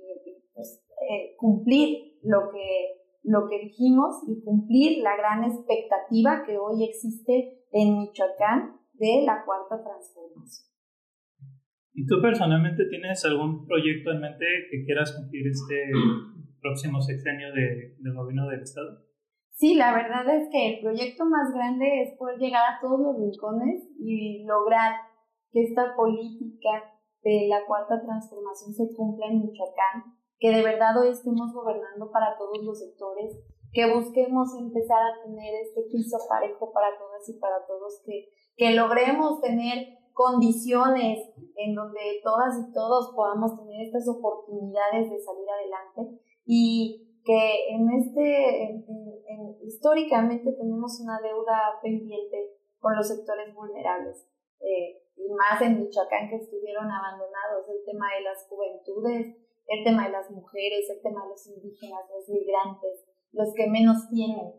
pues, 0.53 0.83
eh, 1.09 1.35
cumplir 1.37 2.19
lo 2.23 2.51
que, 2.51 3.01
lo 3.23 3.49
que 3.49 3.59
dijimos 3.59 4.23
y 4.27 4.43
cumplir 4.43 5.03
la 5.03 5.17
gran 5.17 5.43
expectativa 5.43 6.43
que 6.45 6.57
hoy 6.57 6.83
existe 6.83 7.65
en 7.71 7.99
Michoacán 7.99 8.79
de 8.93 9.23
la 9.25 9.43
cuarta 9.45 9.83
transformación. 9.83 10.71
¿Y 11.93 12.05
tú 12.05 12.21
personalmente 12.21 12.85
tienes 12.89 13.25
algún 13.25 13.65
proyecto 13.65 14.11
en 14.11 14.21
mente 14.21 14.45
que 14.69 14.85
quieras 14.85 15.13
cumplir 15.13 15.47
este 15.47 15.91
próximo 16.61 17.01
sexenio 17.01 17.51
de, 17.53 17.95
del 17.99 18.13
gobierno 18.13 18.47
del 18.47 18.61
Estado? 18.61 19.10
Sí, 19.61 19.75
la 19.75 19.93
verdad 19.93 20.25
es 20.33 20.49
que 20.49 20.73
el 20.73 20.81
proyecto 20.81 21.23
más 21.23 21.53
grande 21.53 22.01
es 22.01 22.17
poder 22.17 22.39
llegar 22.39 22.63
a 22.65 22.81
todos 22.81 22.99
los 22.99 23.15
rincones 23.15 23.85
y 23.99 24.43
lograr 24.43 24.95
que 25.51 25.61
esta 25.61 25.95
política 25.95 26.81
de 27.21 27.45
la 27.47 27.63
cuarta 27.67 28.01
transformación 28.01 28.73
se 28.73 28.95
cumpla 28.95 29.27
en 29.27 29.45
Michoacán, 29.45 30.17
que 30.39 30.49
de 30.49 30.63
verdad 30.63 30.97
hoy 30.97 31.09
estemos 31.09 31.53
gobernando 31.53 32.09
para 32.09 32.35
todos 32.39 32.57
los 32.63 32.79
sectores, 32.79 33.37
que 33.71 33.93
busquemos 33.93 34.49
empezar 34.57 34.97
a 34.97 35.23
tener 35.23 35.53
este 35.61 35.83
piso 35.91 36.17
parejo 36.27 36.73
para 36.73 36.97
todas 36.97 37.29
y 37.29 37.37
para 37.37 37.63
todos, 37.67 38.01
que, 38.03 38.29
que 38.57 38.71
logremos 38.71 39.41
tener 39.41 39.89
condiciones 40.13 41.19
en 41.55 41.75
donde 41.75 42.19
todas 42.23 42.57
y 42.57 42.73
todos 42.73 43.13
podamos 43.13 43.55
tener 43.59 43.85
estas 43.85 44.09
oportunidades 44.09 45.11
de 45.11 45.21
salir 45.21 45.45
adelante. 45.47 46.19
Y 46.47 47.10
que 47.23 47.69
en 47.69 47.89
este, 47.91 48.83
históricamente 49.63 50.51
tenemos 50.53 50.99
una 51.01 51.19
deuda 51.21 51.79
pendiente 51.81 52.57
con 52.79 52.95
los 52.95 53.07
sectores 53.07 53.53
vulnerables, 53.53 54.27
eh, 54.59 55.01
y 55.15 55.29
más 55.33 55.61
en 55.61 55.79
Michoacán 55.79 56.29
que 56.29 56.37
estuvieron 56.37 56.89
abandonados, 56.89 57.69
el 57.69 57.85
tema 57.85 58.07
de 58.17 58.23
las 58.23 58.47
juventudes, 58.47 59.37
el 59.67 59.83
tema 59.83 60.05
de 60.05 60.11
las 60.11 60.29
mujeres, 60.31 60.89
el 60.89 61.01
tema 61.01 61.23
de 61.23 61.29
los 61.29 61.47
indígenas, 61.47 62.01
los 62.09 62.27
migrantes, 62.29 63.05
los 63.31 63.53
que 63.53 63.69
menos 63.69 64.09
tienen. 64.09 64.53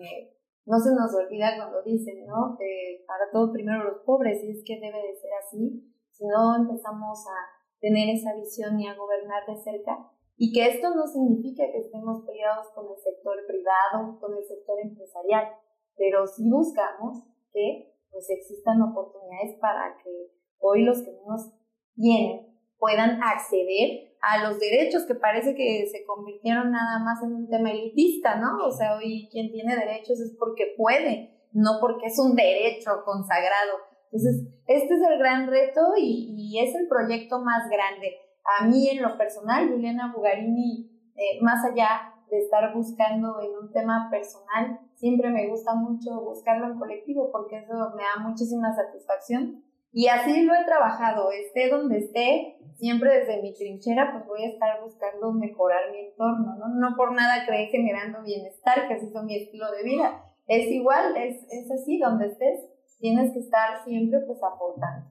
Eh, 0.00 0.34
no 0.66 0.78
se 0.78 0.90
nos 0.90 1.14
olvida 1.14 1.56
cuando 1.56 1.82
dicen, 1.82 2.26
¿no? 2.26 2.58
para 3.06 3.30
todo 3.32 3.52
primero 3.52 3.84
los 3.84 4.02
pobres, 4.04 4.42
y 4.44 4.50
es 4.50 4.62
que 4.66 4.80
debe 4.80 4.98
de 4.98 5.16
ser 5.16 5.30
así, 5.42 5.88
si 6.10 6.26
no 6.26 6.56
empezamos 6.56 7.24
a 7.26 7.58
tener 7.80 8.08
esa 8.10 8.34
visión 8.34 8.78
y 8.78 8.86
a 8.86 8.94
gobernar 8.94 9.46
de 9.46 9.56
cerca, 9.56 10.10
y 10.38 10.52
que 10.52 10.68
esto 10.68 10.94
no 10.94 11.04
significa 11.06 11.64
que 11.72 11.78
estemos 11.78 12.24
peleados 12.24 12.68
con 12.72 12.86
el 12.86 12.96
sector 13.02 13.34
privado, 13.44 14.20
con 14.20 14.38
el 14.38 14.44
sector 14.44 14.78
empresarial, 14.80 15.48
pero 15.96 16.26
sí 16.28 16.48
buscamos 16.48 17.24
que 17.52 17.92
pues 18.10 18.30
existan 18.30 18.80
oportunidades 18.80 19.58
para 19.60 19.98
que 20.02 20.30
hoy 20.60 20.84
los 20.84 21.02
que 21.02 21.10
menos 21.10 21.50
tienen 21.96 22.46
puedan 22.78 23.20
acceder 23.20 24.14
a 24.22 24.48
los 24.48 24.60
derechos 24.60 25.04
que 25.06 25.16
parece 25.16 25.56
que 25.56 25.88
se 25.90 26.06
convirtieron 26.06 26.70
nada 26.70 27.00
más 27.00 27.20
en 27.24 27.34
un 27.34 27.48
tema 27.48 27.72
elitista, 27.72 28.36
¿no? 28.36 28.64
O 28.64 28.70
sea, 28.70 28.96
hoy 28.96 29.28
quien 29.32 29.50
tiene 29.50 29.74
derechos 29.74 30.20
es 30.20 30.36
porque 30.38 30.74
puede, 30.76 31.48
no 31.52 31.78
porque 31.80 32.06
es 32.06 32.18
un 32.20 32.36
derecho 32.36 33.02
consagrado. 33.04 33.74
Entonces, 34.04 34.46
este 34.68 34.94
es 34.94 35.00
el 35.02 35.18
gran 35.18 35.48
reto 35.48 35.80
y, 35.96 36.34
y 36.36 36.60
es 36.60 36.74
el 36.76 36.86
proyecto 36.86 37.40
más 37.40 37.68
grande 37.68 38.27
a 38.58 38.64
mí 38.64 38.88
en 38.88 39.02
lo 39.02 39.16
personal, 39.16 39.68
Juliana 39.68 40.12
Bugarini, 40.14 40.90
eh, 41.16 41.40
más 41.42 41.64
allá 41.64 42.14
de 42.30 42.38
estar 42.38 42.72
buscando 42.74 43.40
en 43.40 43.50
un 43.64 43.72
tema 43.72 44.08
personal, 44.10 44.80
siempre 44.94 45.30
me 45.30 45.48
gusta 45.48 45.74
mucho 45.74 46.20
buscarlo 46.22 46.66
en 46.66 46.78
colectivo 46.78 47.30
porque 47.32 47.58
eso 47.58 47.74
me 47.96 48.02
da 48.02 48.22
muchísima 48.26 48.74
satisfacción. 48.74 49.62
Y 49.92 50.08
así 50.08 50.42
lo 50.42 50.54
he 50.54 50.64
trabajado, 50.64 51.30
esté 51.32 51.70
donde 51.70 51.98
esté, 51.98 52.58
siempre 52.76 53.18
desde 53.18 53.42
mi 53.42 53.54
trinchera, 53.54 54.12
pues 54.12 54.26
voy 54.26 54.44
a 54.44 54.50
estar 54.50 54.82
buscando 54.82 55.32
mejorar 55.32 55.90
mi 55.90 56.06
entorno, 56.06 56.56
¿no? 56.56 56.68
No 56.68 56.96
por 56.96 57.12
nada 57.12 57.46
creé 57.46 57.68
generando 57.68 58.22
bienestar, 58.22 58.86
que 58.86 58.94
así 58.94 59.06
es 59.06 59.22
mi 59.24 59.36
estilo 59.36 59.70
de 59.72 59.82
vida. 59.82 60.22
Es 60.46 60.70
igual, 60.70 61.16
es, 61.16 61.42
es 61.50 61.70
así, 61.70 61.98
donde 61.98 62.26
estés, 62.26 62.60
tienes 63.00 63.32
que 63.32 63.40
estar 63.40 63.82
siempre 63.84 64.20
pues 64.20 64.38
aportando. 64.42 65.10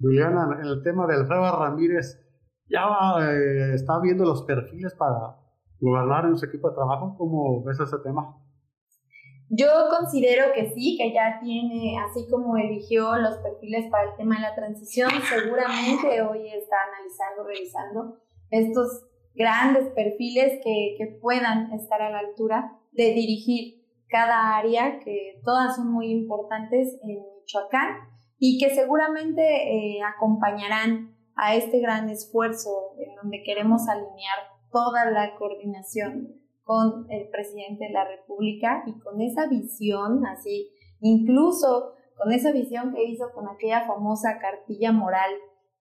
Juliana, 0.00 0.58
en 0.58 0.66
el 0.66 0.82
tema 0.82 1.06
de 1.06 1.14
Alfredo 1.14 1.58
Ramírez, 1.58 2.18
¿ya 2.66 2.80
eh, 3.20 3.74
está 3.74 4.00
viendo 4.00 4.24
los 4.24 4.42
perfiles 4.44 4.94
para 4.94 5.36
gobernar 5.78 6.24
en 6.24 6.38
su 6.38 6.46
equipo 6.46 6.70
de 6.70 6.74
trabajo? 6.74 7.14
¿Cómo 7.18 7.62
ves 7.62 7.78
ese 7.80 7.98
tema? 8.02 8.36
Yo 9.50 9.66
considero 9.90 10.52
que 10.54 10.70
sí, 10.70 10.96
que 10.96 11.12
ya 11.12 11.38
tiene, 11.42 11.98
así 11.98 12.26
como 12.30 12.56
eligió 12.56 13.16
los 13.16 13.36
perfiles 13.38 13.90
para 13.90 14.10
el 14.10 14.16
tema 14.16 14.36
de 14.36 14.42
la 14.42 14.54
transición, 14.54 15.10
seguramente 15.28 16.22
hoy 16.22 16.48
está 16.48 16.76
analizando, 16.88 17.44
revisando 17.44 18.18
estos 18.50 19.06
grandes 19.34 19.88
perfiles 19.92 20.60
que, 20.64 20.94
que 20.96 21.18
puedan 21.20 21.72
estar 21.72 22.00
a 22.00 22.10
la 22.10 22.20
altura 22.20 22.78
de 22.92 23.12
dirigir 23.12 23.84
cada 24.08 24.56
área, 24.56 24.98
que 25.00 25.40
todas 25.44 25.76
son 25.76 25.92
muy 25.92 26.10
importantes 26.10 26.98
en 27.02 27.18
Michoacán 27.40 28.09
y 28.40 28.58
que 28.58 28.74
seguramente 28.74 29.42
eh, 29.42 30.00
acompañarán 30.02 31.14
a 31.36 31.54
este 31.54 31.78
gran 31.78 32.08
esfuerzo 32.08 32.94
en 32.98 33.14
donde 33.14 33.42
queremos 33.44 33.86
alinear 33.86 34.38
toda 34.72 35.10
la 35.10 35.36
coordinación 35.36 36.40
con 36.64 37.06
el 37.10 37.28
presidente 37.28 37.84
de 37.84 37.92
la 37.92 38.08
República 38.08 38.82
y 38.86 38.98
con 39.00 39.20
esa 39.20 39.46
visión, 39.46 40.24
así, 40.26 40.70
incluso 41.00 41.92
con 42.16 42.32
esa 42.32 42.50
visión 42.50 42.94
que 42.94 43.04
hizo 43.04 43.30
con 43.34 43.46
aquella 43.48 43.86
famosa 43.86 44.38
cartilla 44.40 44.90
moral 44.90 45.30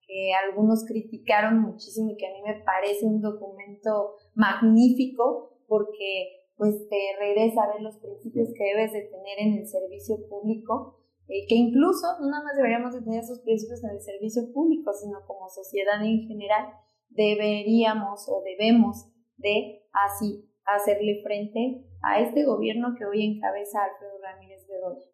que 0.05 0.31
algunos 0.33 0.85
criticaron 0.85 1.61
muchísimo 1.61 2.11
y 2.11 2.17
que 2.17 2.27
a 2.27 2.33
mí 2.33 2.41
me 2.45 2.61
parece 2.63 3.05
un 3.05 3.21
documento 3.21 4.15
magnífico 4.33 5.51
porque 5.67 6.47
pues 6.57 6.75
te 6.89 6.97
regresa 7.19 7.63
a 7.63 7.73
ver 7.73 7.81
los 7.81 7.97
principios 7.99 8.49
que 8.53 8.63
debes 8.65 8.91
de 8.91 9.03
tener 9.03 9.39
en 9.39 9.59
el 9.59 9.67
servicio 9.67 10.17
público 10.27 10.98
eh, 11.29 11.45
que 11.47 11.55
incluso 11.55 12.07
no 12.19 12.29
nada 12.29 12.43
más 12.43 12.55
deberíamos 12.55 12.93
de 12.93 13.01
tener 13.01 13.19
esos 13.19 13.39
principios 13.41 13.83
en 13.83 13.91
el 13.91 14.01
servicio 14.01 14.51
público, 14.51 14.91
sino 14.93 15.19
como 15.27 15.47
sociedad 15.47 16.03
en 16.03 16.27
general 16.27 16.73
deberíamos 17.09 18.27
o 18.27 18.41
debemos 18.43 19.11
de 19.37 19.83
así 19.93 20.49
hacerle 20.65 21.21
frente 21.23 21.85
a 22.01 22.19
este 22.19 22.45
gobierno 22.45 22.95
que 22.97 23.05
hoy 23.05 23.35
encabeza 23.35 23.83
Alfredo 23.83 24.13
Ramírez 24.23 24.67
Bedoya. 24.67 25.05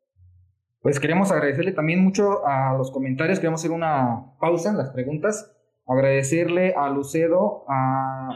Pues 0.82 1.00
queremos 1.00 1.32
agradecerle 1.32 1.74
también 1.74 2.02
mucho 2.02 2.46
a 2.46 2.78
los 2.78 2.92
comentarios, 2.92 3.40
queremos 3.40 3.62
hacer 3.62 3.72
una 3.72 4.38
pausa 4.40 4.70
en 4.70 4.78
las 4.78 4.92
preguntas, 4.92 5.54
agradecerle 5.86 6.76
a 6.76 6.90
Lucedo, 6.90 7.66
a 7.68 8.30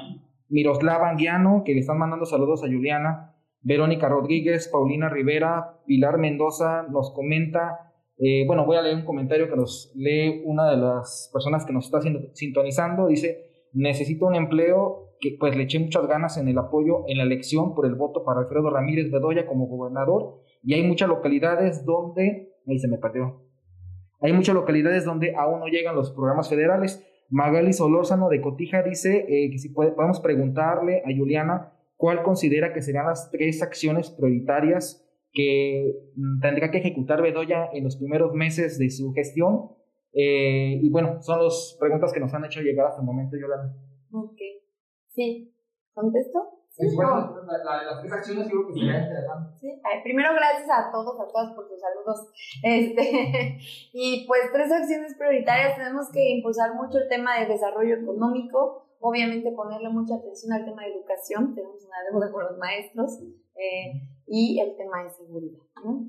Miroslava 0.50 1.10
Anguiano, 1.10 1.64
que 1.64 1.74
le 1.74 1.80
están 1.80 1.98
mandando 1.98 2.26
saludos 2.26 2.64
a 2.64 2.68
Juliana, 2.68 3.36
Verónica 3.62 4.08
Rodríguez, 4.08 4.68
Paulina 4.68 5.10
Rivera, 5.10 5.80
Pilar 5.86 6.18
Mendoza 6.18 6.84
nos 6.90 7.12
comenta, 7.14 7.94
eh, 8.18 8.46
bueno, 8.48 8.66
voy 8.66 8.78
a 8.78 8.82
leer 8.82 8.96
un 8.96 9.06
comentario 9.06 9.50
que 9.50 9.56
nos 9.56 9.92
lee 9.96 10.42
una 10.46 10.70
de 10.70 10.78
las 10.78 11.30
personas 11.34 11.66
que 11.66 11.74
nos 11.74 11.86
está 11.86 12.00
sintonizando, 12.34 13.08
dice, 13.08 13.50
necesito 13.74 14.26
un 14.28 14.36
empleo 14.36 15.10
que 15.20 15.36
pues 15.38 15.56
le 15.56 15.64
eché 15.64 15.80
muchas 15.80 16.08
ganas 16.08 16.38
en 16.38 16.48
el 16.48 16.58
apoyo 16.58 17.04
en 17.08 17.18
la 17.18 17.24
elección 17.24 17.76
por 17.76 17.86
el 17.86 17.96
voto 17.96 18.24
para 18.24 18.40
Alfredo 18.40 18.70
Ramírez 18.70 19.12
Bedoya 19.12 19.46
como 19.46 19.68
gobernador. 19.68 20.42
Y 20.64 20.74
hay 20.74 20.84
muchas 20.88 21.10
localidades 21.10 21.86
donde, 21.86 22.54
ahí 22.68 22.80
se 22.80 22.88
me 22.88 22.98
perdió, 22.98 23.42
hay 24.22 24.34
muchas 24.34 24.56
localidades 24.56 25.06
donde 25.06 25.36
aún 25.36 25.60
no 25.60 25.68
llegan 25.68 25.96
los 25.96 26.12
programas 26.12 26.50
federales. 26.50 27.06
Magali 27.30 27.74
Solórzano 27.74 28.30
de 28.30 28.42
Cotija 28.42 28.82
dice 28.82 29.26
eh, 29.30 29.50
que 29.52 29.60
si 29.60 29.70
podemos 29.70 30.20
preguntarle 30.20 31.04
a 31.06 31.16
Juliana 31.16 31.74
¿cuál 32.00 32.24
considera 32.24 32.72
que 32.72 32.82
serían 32.82 33.08
las 33.08 33.30
tres 33.30 33.62
acciones 33.62 34.10
prioritarias 34.10 35.06
que 35.34 35.94
mm, 36.16 36.40
tendrá 36.40 36.72
que 36.72 36.78
ejecutar 36.78 37.22
Bedoya 37.22 37.70
en 37.74 37.84
los 37.84 37.98
primeros 37.98 38.34
meses 38.34 38.80
de 38.80 38.90
su 38.90 39.12
gestión 39.12 39.76
Eh, 40.12 40.80
y 40.82 40.90
bueno, 40.90 41.22
son 41.22 41.44
las 41.44 41.78
preguntas 41.80 42.12
que 42.12 42.20
nos 42.20 42.34
han 42.34 42.44
hecho 42.44 42.62
llegar 42.62 42.88
hasta 42.88 43.02
el 43.02 43.06
momento, 43.06 43.38
Yolanda. 43.38 43.76
Ok. 44.12 44.40
Sí. 45.08 45.54
¿Contesto? 45.94 46.40
Sí, 46.72 46.96
bueno, 46.96 47.36
las 47.46 48.02
tres 48.02 48.12
acciones 48.12 48.48
creo 48.48 48.66
que 48.66 48.74
sería 48.74 49.04
interesante. 49.04 49.60
Sí. 49.60 49.70
primero, 50.04 50.34
gracias 50.34 50.68
a 50.68 50.90
todos, 50.92 51.14
a 51.20 51.28
todas 51.28 51.54
por 51.54 51.68
sus 51.68 51.80
saludos. 51.80 52.32
Este, 52.64 53.60
y 53.94 54.26
pues 54.26 54.50
tres 54.52 54.72
acciones 54.72 55.14
prioritarias. 55.16 55.78
Tenemos 55.78 56.10
que 56.12 56.38
impulsar 56.38 56.74
mucho 56.74 56.98
el 56.98 57.08
tema 57.08 57.38
de 57.40 57.46
desarrollo 57.46 57.98
económico, 57.98 58.89
obviamente 59.00 59.52
ponerle 59.52 59.90
mucha 59.90 60.16
atención 60.16 60.54
al 60.54 60.66
tema 60.66 60.84
de 60.84 60.94
educación, 60.94 61.56
tenemos 61.56 61.84
una 61.86 61.98
deuda 62.12 62.32
con 62.32 62.44
los 62.44 62.58
maestros, 62.58 63.20
eh, 63.56 64.08
y 64.28 64.60
el 64.60 64.76
tema 64.78 65.04
de 65.04 65.10
seguridad. 65.10 65.60
¿no? 65.84 66.08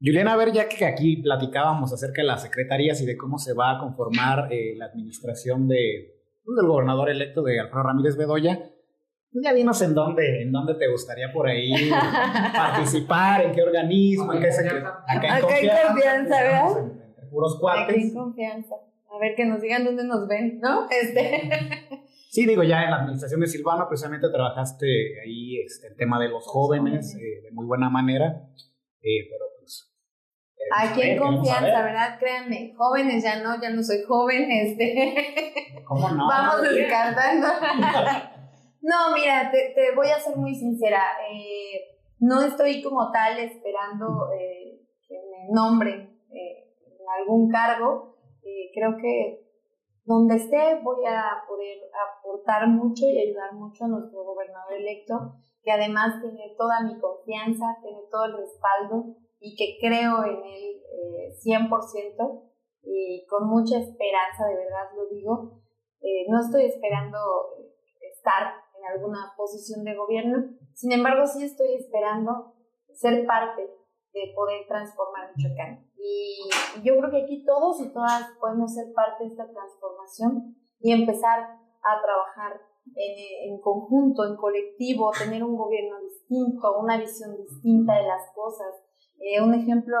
Juliana, 0.00 0.32
a 0.32 0.36
ver, 0.36 0.52
ya 0.52 0.68
que 0.68 0.84
aquí 0.84 1.16
platicábamos 1.16 1.92
acerca 1.92 2.22
de 2.22 2.28
las 2.28 2.42
secretarías 2.42 3.00
y 3.02 3.06
de 3.06 3.16
cómo 3.16 3.38
se 3.38 3.54
va 3.54 3.76
a 3.76 3.78
conformar 3.80 4.52
eh, 4.52 4.74
la 4.76 4.86
administración 4.86 5.68
de, 5.68 6.22
pues, 6.44 6.56
del 6.56 6.66
gobernador 6.66 7.10
electo 7.10 7.42
de 7.42 7.60
Alfredo 7.60 7.82
Ramírez 7.82 8.16
Bedoya, 8.16 8.70
pues 9.32 9.44
ya 9.44 9.52
dinos 9.52 9.80
en 9.82 9.94
dónde, 9.94 10.42
en 10.42 10.50
dónde 10.50 10.74
te 10.74 10.88
gustaría 10.90 11.32
por 11.32 11.46
ahí 11.46 11.72
participar, 12.56 13.44
en 13.44 13.52
qué 13.52 13.62
organismo, 13.62 14.32
en 14.32 14.40
qué 14.40 14.50
secretaría. 14.50 15.04
Acá 15.06 15.38
en 15.38 15.42
confianza, 15.42 16.42
¿verdad? 16.42 16.78
Entre 16.78 17.26
puros 17.30 17.58
cuates. 17.60 17.88
Acá 17.88 17.94
en 17.94 18.14
confianza. 18.14 18.74
A 19.12 19.18
ver, 19.18 19.34
que 19.34 19.44
nos 19.44 19.60
digan 19.60 19.84
dónde 19.84 20.04
nos 20.04 20.28
ven, 20.28 20.60
¿no? 20.60 20.86
Este. 20.90 21.50
Sí, 22.30 22.46
digo, 22.46 22.62
ya 22.62 22.84
en 22.84 22.90
la 22.90 22.98
administración 22.98 23.40
de 23.40 23.48
Silvano 23.48 23.88
precisamente 23.88 24.30
trabajaste 24.30 24.86
ahí 25.20 25.60
este, 25.62 25.88
el 25.88 25.96
tema 25.96 26.20
de 26.20 26.28
los 26.28 26.46
jóvenes 26.46 27.16
eh, 27.16 27.42
de 27.42 27.50
muy 27.50 27.66
buena 27.66 27.90
manera, 27.90 28.46
eh, 29.02 29.26
pero 29.28 29.46
pues... 29.58 29.92
Aquí 30.78 31.02
en 31.02 31.18
confianza, 31.18 31.82
¿verdad? 31.82 32.20
Créanme, 32.20 32.72
jóvenes 32.76 33.24
ya 33.24 33.42
no, 33.42 33.60
ya 33.60 33.70
no 33.70 33.82
soy 33.82 34.04
joven, 34.06 34.48
este... 34.48 35.82
¿Cómo 35.84 36.08
no? 36.10 36.28
Vamos 36.28 36.62
descartando. 36.72 37.48
no, 38.82 39.12
mira, 39.12 39.50
te, 39.50 39.72
te, 39.74 39.92
voy 39.96 40.10
a 40.10 40.20
ser 40.20 40.36
muy 40.36 40.54
sincera, 40.54 41.02
eh, 41.32 41.98
no 42.20 42.42
estoy 42.42 42.80
como 42.80 43.10
tal 43.10 43.40
esperando 43.40 44.28
que 45.08 45.14
me 45.14 45.52
nombren 45.52 46.16
en 46.30 47.08
algún 47.18 47.50
cargo, 47.50 48.09
creo 48.74 48.96
que 49.00 49.50
donde 50.04 50.36
esté 50.36 50.80
voy 50.82 51.04
a 51.06 51.44
poder 51.46 51.78
aportar 51.94 52.68
mucho 52.68 53.04
y 53.06 53.18
ayudar 53.18 53.52
mucho 53.54 53.84
a 53.84 53.88
nuestro 53.88 54.24
gobernador 54.24 54.74
electo, 54.74 55.34
que 55.62 55.70
además 55.70 56.20
tiene 56.20 56.54
toda 56.56 56.80
mi 56.82 56.98
confianza, 56.98 57.78
tiene 57.82 58.00
todo 58.10 58.24
el 58.24 58.36
respaldo 58.38 59.16
y 59.38 59.54
que 59.56 59.78
creo 59.80 60.24
en 60.24 60.42
él 60.44 60.82
100% 61.44 62.50
eh, 62.82 62.88
y 62.90 63.26
con 63.26 63.48
mucha 63.48 63.78
esperanza, 63.78 64.46
de 64.46 64.56
verdad 64.56 64.90
lo 64.96 65.06
digo. 65.14 65.60
Eh, 66.00 66.26
no 66.28 66.40
estoy 66.40 66.64
esperando 66.64 67.18
estar 68.00 68.54
en 68.78 68.84
alguna 68.86 69.32
posición 69.36 69.84
de 69.84 69.94
gobierno, 69.94 70.56
sin 70.72 70.92
embargo 70.92 71.26
sí 71.26 71.44
estoy 71.44 71.74
esperando 71.74 72.54
ser 72.94 73.26
parte 73.26 73.62
de 73.62 74.32
poder 74.34 74.66
transformar 74.66 75.30
Michoacán. 75.36 75.79
Y 76.02 76.82
yo 76.82 76.96
creo 76.96 77.10
que 77.10 77.22
aquí 77.24 77.44
todos 77.44 77.80
y 77.80 77.92
todas 77.92 78.30
podemos 78.40 78.74
ser 78.74 78.92
parte 78.94 79.24
de 79.24 79.30
esta 79.30 79.46
transformación 79.50 80.56
y 80.80 80.92
empezar 80.92 81.40
a 81.40 82.02
trabajar 82.02 82.60
en, 82.96 83.52
en, 83.52 83.60
conjunto, 83.60 84.24
en 84.24 84.36
colectivo, 84.36 85.10
tener 85.10 85.44
un 85.44 85.56
gobierno 85.56 86.00
distinto, 86.00 86.78
una 86.80 86.96
visión 86.98 87.36
distinta 87.36 87.94
de 87.94 88.04
las 88.04 88.32
cosas. 88.34 88.74
Eh, 89.20 89.42
un 89.42 89.52
ejemplo, 89.52 89.96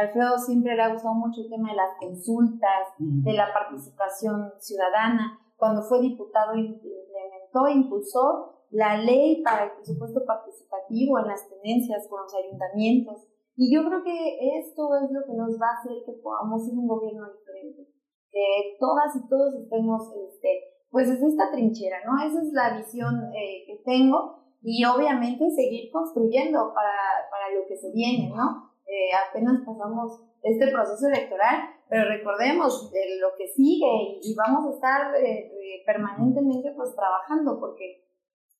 Alfredo 0.00 0.38
siempre 0.38 0.74
le 0.74 0.82
ha 0.82 0.92
gustado 0.92 1.14
mucho 1.14 1.42
el 1.42 1.50
tema 1.50 1.70
de 1.70 1.76
las 1.76 1.98
consultas, 1.98 2.88
de 2.98 3.32
la 3.34 3.52
participación 3.52 4.52
ciudadana. 4.58 5.38
Cuando 5.56 5.82
fue 5.82 6.00
diputado 6.00 6.54
implementó, 6.54 7.68
impulsó 7.68 8.64
la 8.70 8.96
ley 8.96 9.42
para 9.42 9.64
el 9.64 9.72
presupuesto 9.72 10.24
participativo 10.24 11.18
en 11.18 11.28
las 11.28 11.46
tenencias 11.48 12.08
con 12.08 12.22
los 12.22 12.34
ayuntamientos. 12.34 13.28
Y 13.56 13.72
yo 13.72 13.86
creo 13.86 14.02
que 14.02 14.58
esto 14.58 14.82
es 14.96 15.10
lo 15.12 15.22
que 15.24 15.34
nos 15.34 15.54
va 15.60 15.70
a 15.70 15.78
hacer 15.78 16.02
que 16.04 16.12
podamos 16.20 16.66
ser 16.66 16.74
un 16.76 16.88
gobierno 16.88 17.22
diferente, 17.30 17.86
que 18.30 18.76
todas 18.80 19.14
y 19.14 19.28
todos 19.28 19.54
estemos, 19.54 20.10
este, 20.28 20.74
pues 20.90 21.08
es 21.08 21.22
esta 21.22 21.52
trinchera, 21.52 21.98
¿no? 22.04 22.18
Esa 22.18 22.42
es 22.42 22.52
la 22.52 22.76
visión 22.76 23.14
eh, 23.32 23.62
que 23.66 23.80
tengo 23.84 24.42
y 24.60 24.84
obviamente 24.84 25.48
seguir 25.50 25.92
construyendo 25.92 26.72
para, 26.74 27.30
para 27.30 27.54
lo 27.54 27.64
que 27.68 27.76
se 27.76 27.92
viene, 27.92 28.34
¿no? 28.34 28.72
Eh, 28.86 29.14
apenas 29.30 29.62
pasamos 29.64 30.20
este 30.42 30.68
proceso 30.72 31.06
electoral, 31.06 31.62
pero 31.88 32.08
recordemos 32.08 32.90
de 32.90 33.18
lo 33.20 33.28
que 33.38 33.46
sigue 33.48 34.18
y, 34.20 34.34
vamos 34.34 34.66
a 34.66 34.74
estar 34.74 35.14
eh, 35.14 35.82
permanentemente 35.86 36.72
pues 36.76 36.94
trabajando 36.94 37.58
porque 37.60 38.04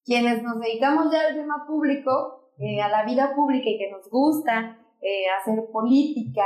quienes 0.05 0.43
nos 0.43 0.61
dedicamos 0.61 1.13
ya 1.13 1.27
al 1.27 1.35
tema 1.35 1.65
público, 1.67 2.53
a 2.83 2.89
la 2.89 3.05
vida 3.05 3.35
pública 3.35 3.69
y 3.69 3.79
que 3.79 3.91
nos 3.91 4.09
gusta 4.09 4.79
eh, 5.05 5.29
hacer 5.39 5.63
política, 5.71 6.45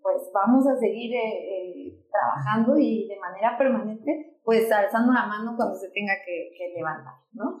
pues 0.00 0.30
vamos 0.32 0.64
a 0.68 0.76
seguir 0.76 1.12
eh, 1.12 1.18
eh, 1.18 2.06
trabajando 2.08 2.78
y 2.78 3.08
de 3.08 3.18
manera 3.18 3.58
permanente, 3.58 4.38
pues 4.44 4.70
alzando 4.70 5.12
la 5.12 5.26
mano 5.26 5.56
cuando 5.56 5.74
se 5.74 5.90
tenga 5.90 6.12
que, 6.24 6.72
levantar, 6.76 7.14
¿no? 7.32 7.60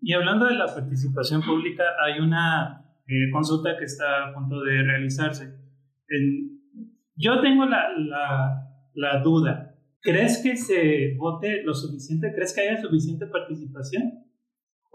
Y 0.00 0.12
hablando 0.12 0.46
de 0.46 0.54
la 0.54 0.72
participación 0.72 1.42
pública, 1.42 1.82
hay 2.04 2.20
una 2.20 2.86
consulta 3.32 3.76
que 3.76 3.86
está 3.86 4.28
a 4.28 4.34
punto 4.34 4.60
de 4.60 4.84
realizarse. 4.84 5.52
yo 7.16 7.40
tengo 7.40 7.66
la, 7.66 7.88
la, 7.98 8.68
la 8.94 9.20
duda. 9.20 9.74
¿Crees 10.00 10.40
que 10.44 10.56
se 10.56 11.16
vote 11.18 11.64
lo 11.64 11.74
suficiente? 11.74 12.32
¿Crees 12.32 12.54
que 12.54 12.60
haya 12.60 12.80
suficiente 12.80 13.26
participación? 13.26 14.23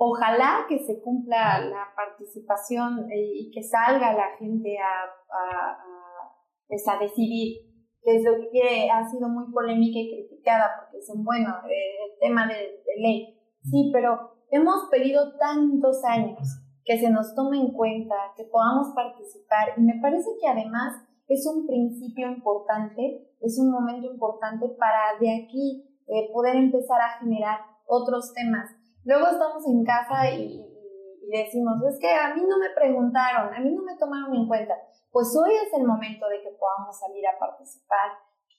Ojalá 0.01 0.65
que 0.69 0.79
se 0.79 1.01
cumpla 1.01 1.59
la 1.59 1.87
participación 1.93 3.05
y 3.13 3.51
que 3.51 3.61
salga 3.61 4.13
la 4.13 4.37
gente 4.37 4.77
a, 4.79 5.03
a, 5.03 5.71
a, 5.71 6.31
pues, 6.69 6.87
a 6.87 6.97
decidir, 6.97 7.67
lo 8.23 8.49
que 8.49 8.89
ha 8.89 9.03
sido 9.09 9.27
muy 9.27 9.51
polémica 9.51 9.99
y 9.99 10.09
criticada, 10.09 10.71
porque 10.79 10.99
dicen, 10.99 11.21
bueno, 11.25 11.49
eh, 11.69 12.13
el 12.13 12.19
tema 12.21 12.47
de, 12.47 12.55
de 12.55 13.01
ley. 13.01 13.39
Sí, 13.61 13.91
pero 13.91 14.37
hemos 14.51 14.87
pedido 14.89 15.37
tantos 15.37 16.01
años 16.05 16.47
que 16.85 16.97
se 16.97 17.09
nos 17.09 17.35
tome 17.35 17.59
en 17.59 17.73
cuenta, 17.73 18.15
que 18.37 18.45
podamos 18.45 18.93
participar, 18.95 19.73
y 19.75 19.81
me 19.81 19.99
parece 20.01 20.29
que 20.39 20.47
además 20.47 21.03
es 21.27 21.45
un 21.45 21.67
principio 21.67 22.31
importante, 22.31 23.35
es 23.41 23.59
un 23.59 23.69
momento 23.69 24.07
importante 24.07 24.69
para 24.79 25.19
de 25.19 25.43
aquí 25.43 25.99
eh, 26.07 26.31
poder 26.33 26.55
empezar 26.55 27.01
a 27.01 27.19
generar 27.19 27.59
otros 27.85 28.33
temas 28.33 28.78
Luego 29.09 29.25
estamos 29.25 29.65
en 29.65 29.83
casa 29.83 30.29
y, 30.29 30.63
decimos, 31.31 31.81
es 31.91 31.99
que 31.99 32.11
a 32.11 32.35
mí 32.35 32.43
no 32.47 32.59
me 32.59 32.69
preguntaron, 32.75 33.51
a 33.51 33.59
mí 33.59 33.71
no 33.71 33.81
me 33.81 33.97
tomaron 33.97 34.35
en 34.35 34.47
cuenta. 34.47 34.75
Pues 35.11 35.35
hoy 35.35 35.51
es 35.51 35.73
el 35.73 35.83
momento 35.83 36.27
de 36.27 36.43
que 36.43 36.51
podamos 36.51 36.99
salir 36.99 37.25
a 37.25 37.39
participar, 37.39 38.11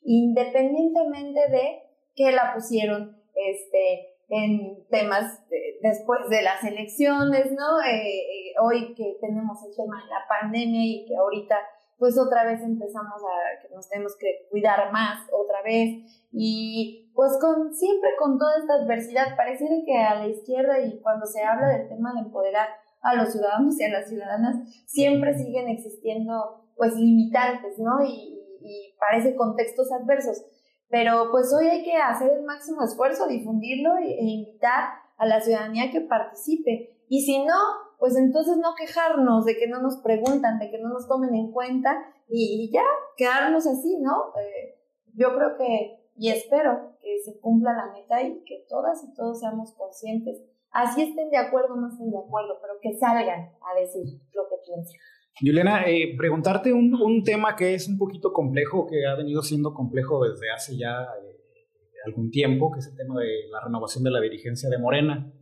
independientemente 0.03 1.41
de 1.51 1.83
que 2.17 2.33
la 2.33 2.53
pusieron 2.53 3.17
este, 3.33 4.17
en 4.29 4.85
temas 4.89 5.41
después 5.83 6.29
de 6.29 6.43
las 6.43 6.65
elecciones, 6.65 7.53
¿no? 7.53 7.81
Eh, 7.83 8.19
eh, 8.19 8.55
hoy 8.61 8.93
que 8.97 9.19
tenemos 9.21 9.57
el 9.65 9.77
tema 9.77 10.03
de 10.03 10.11
la 10.11 10.27
pandemia 10.29 10.83
y 10.85 11.07
que 11.07 11.17
ahorita 11.17 11.59
pues 12.01 12.19
otra 12.19 12.45
vez 12.45 12.63
empezamos 12.63 13.21
a 13.23 13.61
que 13.61 13.73
nos 13.75 13.87
tenemos 13.91 14.17
que 14.19 14.49
cuidar 14.51 14.91
más 14.91 15.29
otra 15.31 15.63
vez 15.63 16.03
y 16.33 17.13
pues 17.15 17.33
con 17.39 17.75
siempre 17.75 18.11
con 18.19 18.39
toda 18.39 18.57
esta 18.59 18.75
adversidad 18.83 19.37
pareciera 19.37 19.75
que 19.85 19.99
a 19.99 20.15
la 20.15 20.27
izquierda 20.27 20.81
y 20.81 20.99
cuando 21.03 21.27
se 21.27 21.43
habla 21.43 21.69
del 21.69 21.89
tema 21.91 22.15
de 22.15 22.21
empoderar 22.21 22.69
a 23.03 23.15
los 23.15 23.31
ciudadanos 23.33 23.79
y 23.79 23.85
a 23.85 23.91
las 23.91 24.09
ciudadanas 24.09 24.57
siempre 24.87 25.35
siguen 25.35 25.69
existiendo 25.69 26.71
pues 26.75 26.95
limitantes, 26.95 27.79
¿no? 27.79 28.03
Y, 28.03 28.41
y 28.63 28.97
parece 28.99 29.37
contextos 29.37 29.93
adversos. 29.93 30.43
Pero 30.89 31.31
pues 31.31 31.53
hoy 31.53 31.69
hay 31.69 31.85
que 31.85 31.97
hacer 31.97 32.33
el 32.33 32.45
máximo 32.45 32.83
esfuerzo, 32.83 33.29
difundirlo 33.29 33.99
e 33.99 34.25
invitar 34.25 34.89
a 35.19 35.27
la 35.27 35.43
ciudadanía 35.43 35.91
que 35.93 36.01
participe. 36.01 37.05
Y 37.09 37.27
si 37.27 37.45
no, 37.45 37.55
pues 38.01 38.17
entonces 38.17 38.57
no 38.57 38.75
quejarnos 38.75 39.45
de 39.45 39.57
que 39.59 39.69
no 39.69 39.81
nos 39.83 39.99
preguntan, 39.99 40.59
de 40.59 40.71
que 40.71 40.79
no 40.79 40.89
nos 40.89 41.07
tomen 41.07 41.35
en 41.35 41.53
cuenta 41.53 42.03
y, 42.29 42.71
ya, 42.73 42.85
quedarnos 43.17 43.67
así, 43.67 43.99
¿no? 44.01 44.33
Eh, 44.41 44.79
yo 45.15 45.37
creo 45.37 45.57
que, 45.59 46.01
y 46.17 46.31
espero 46.31 46.97
que 47.03 47.19
se 47.23 47.39
cumpla 47.41 47.75
la 47.75 47.93
meta 47.93 48.23
y 48.23 48.43
que 48.45 48.65
todas 48.69 49.05
y 49.05 49.15
todos 49.15 49.41
seamos 49.41 49.75
conscientes, 49.75 50.41
así 50.71 51.03
estén 51.03 51.29
de 51.31 51.37
acuerdo 51.37 51.75
o 51.75 51.77
no 51.77 51.89
estén 51.89 52.11
de 52.11 52.19
acuerdo, 52.19 52.59
pero 52.63 52.75
que 52.81 52.99
salgan 52.99 53.51
a 53.61 53.79
decir 53.79 54.03
lo 54.33 54.49
que 54.49 54.57
piensan. 54.65 54.99
Juliana, 55.39 55.85
eh, 55.87 56.15
preguntarte 56.17 56.73
un, 56.73 56.95
un, 56.95 57.23
tema 57.23 57.55
que 57.55 57.75
es 57.75 57.87
un 57.87 57.99
poquito 57.99 58.33
complejo, 58.33 58.87
que 58.87 59.07
ha 59.07 59.15
venido 59.15 59.43
siendo 59.43 59.75
complejo 59.75 60.25
desde 60.25 60.51
hace 60.51 60.77
ya 60.77 61.03
eh, 61.23 61.37
algún 62.07 62.31
tiempo, 62.31 62.71
que 62.73 62.81
es 62.81 62.87
el 62.87 62.97
tema 62.97 63.21
de 63.21 63.47
la 63.51 63.61
renovación 63.61 64.05
de 64.05 64.11
la 64.11 64.21
dirigencia 64.21 64.71
de 64.71 64.79
Morena. 64.79 65.33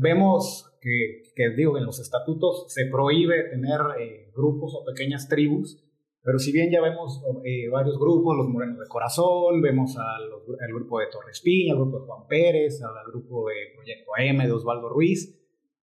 Vemos 0.00 0.66
que, 0.80 1.22
que, 1.34 1.50
digo, 1.50 1.76
en 1.78 1.84
los 1.84 2.00
estatutos 2.00 2.66
se 2.68 2.86
prohíbe 2.86 3.44
tener 3.50 3.80
eh, 4.00 4.30
grupos 4.34 4.74
o 4.74 4.84
pequeñas 4.84 5.28
tribus 5.28 5.84
Pero 6.22 6.38
si 6.38 6.52
bien 6.52 6.70
ya 6.70 6.80
vemos 6.80 7.22
eh, 7.44 7.68
varios 7.68 7.98
grupos, 7.98 8.36
los 8.36 8.48
Morenos 8.48 8.78
de 8.78 8.88
Corazón, 8.88 9.60
vemos 9.62 9.96
al 9.96 10.28
grupo 10.68 11.00
de 11.00 11.06
Torres 11.06 11.40
Piña, 11.40 11.72
al 11.72 11.80
grupo 11.80 12.00
de 12.00 12.06
Juan 12.06 12.26
Pérez, 12.28 12.82
al 12.82 13.10
grupo 13.10 13.48
de 13.48 13.74
Proyecto 13.74 14.10
M 14.18 14.46
de 14.46 14.52
Osvaldo 14.52 14.88
Ruiz, 14.88 15.40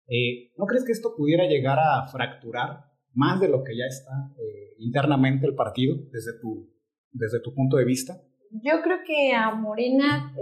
eh, 0.07 0.51
¿no 0.57 0.65
crees 0.65 0.85
que 0.85 0.91
esto 0.91 1.15
pudiera 1.15 1.45
llegar 1.47 1.79
a 1.79 2.07
fracturar 2.07 2.85
más 3.13 3.39
de 3.39 3.49
lo 3.49 3.63
que 3.63 3.75
ya 3.75 3.85
está 3.85 4.11
eh, 4.37 4.75
internamente 4.79 5.47
el 5.47 5.55
partido 5.55 5.97
desde 6.11 6.39
tu, 6.39 6.69
desde 7.11 7.39
tu 7.39 7.53
punto 7.53 7.77
de 7.77 7.85
vista? 7.85 8.21
Yo 8.51 8.81
creo 8.83 8.99
que 9.05 9.33
a 9.33 9.53
Morena 9.55 10.33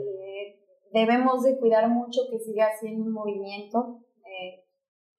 debemos 0.94 1.44
de 1.44 1.58
cuidar 1.60 1.90
mucho 1.90 2.22
que 2.30 2.40
siga 2.40 2.70
siendo 2.80 3.04
un 3.04 3.12
movimiento, 3.14 4.00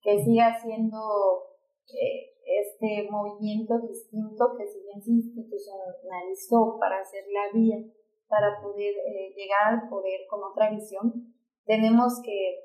que 0.01 0.23
siga 0.23 0.59
siendo 0.63 1.01
este 2.45 3.11
movimiento 3.11 3.79
distinto 3.81 4.55
que 4.57 4.67
si 4.67 4.83
bien 4.83 5.03
se 5.03 5.11
institucionalizó 5.11 6.79
para 6.79 7.01
hacer 7.01 7.25
la 7.33 7.53
vía, 7.53 7.77
para 8.29 8.61
poder 8.61 8.95
eh, 8.95 9.33
llegar 9.37 9.75
al 9.75 9.89
poder 9.89 10.21
con 10.29 10.43
otra 10.43 10.71
visión, 10.71 11.35
tenemos 11.65 12.21
que, 12.23 12.61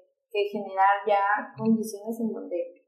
generar 0.52 1.02
ya 1.08 1.22
condiciones 1.58 2.19
en 2.19 2.32
donde 2.32 2.86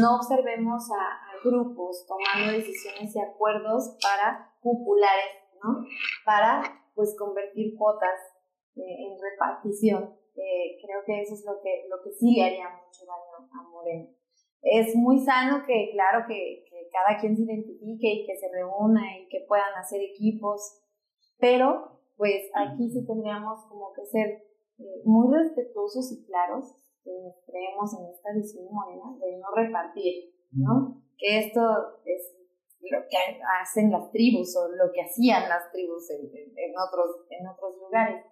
no 0.00 0.16
observemos 0.16 0.82
a, 0.90 1.30
grupos 1.44 2.06
tomando 2.06 2.52
decisiones 2.52 3.14
y 3.14 3.20
acuerdos 3.20 3.96
para 4.02 4.52
populares, 4.62 5.44
¿no? 5.62 5.84
Para 6.24 6.62
pues 6.94 7.14
convertir 7.18 7.76
cuotas 7.78 8.18
eh, 8.18 8.29
en 8.76 9.18
repartición. 9.20 10.14
Eh, 10.36 10.78
creo 10.82 11.00
que 11.04 11.20
eso 11.22 11.34
es 11.34 11.44
lo 11.44 11.60
que, 11.62 11.86
lo 11.88 12.02
que 12.02 12.12
sí 12.12 12.34
le 12.36 12.44
haría 12.44 12.68
mucho 12.68 13.04
daño 13.04 13.48
a 13.52 13.68
Moreno 13.68 14.20
es 14.62 14.94
muy 14.94 15.18
sano 15.18 15.64
que, 15.66 15.90
claro, 15.92 16.24
que, 16.28 16.64
cada 16.92 17.20
quien 17.20 17.36
se 17.36 17.44
identifique 17.44 18.08
y 18.08 18.26
que 18.26 18.36
se 18.36 18.50
reúna 18.50 19.00
y 19.16 19.28
que 19.28 19.44
puedan 19.46 19.72
hacer 19.78 20.00
equipos, 20.02 20.82
pero 21.38 22.00
pues 22.16 22.50
aquí 22.52 22.90
sí 22.90 23.06
tendríamos 23.06 23.64
como 23.68 23.92
que 23.92 24.04
ser 24.06 24.42
eh, 24.78 25.02
muy 25.04 25.32
respetuosos 25.32 26.10
y 26.10 26.26
claros, 26.26 26.74
que 27.04 27.12
creemos 27.46 27.94
en 27.96 28.10
esta 28.10 28.32
visión 28.34 28.66
morena 28.72 29.16
de 29.20 29.38
no 29.38 29.54
repartir, 29.54 30.34
¿no? 30.50 31.00
Que 31.16 31.46
esto 31.46 31.60
es 32.04 32.34
lo 32.90 32.98
que 33.08 33.16
hacen 33.62 33.92
las 33.92 34.10
tribus 34.10 34.56
o 34.56 34.68
lo 34.68 34.90
que 34.92 35.02
hacían 35.02 35.48
las 35.48 35.70
tribus 35.70 36.10
en, 36.10 36.26
en, 36.26 36.74
otros, 36.76 37.24
en 37.30 37.46
otros 37.46 37.76
lugares. 37.78 38.24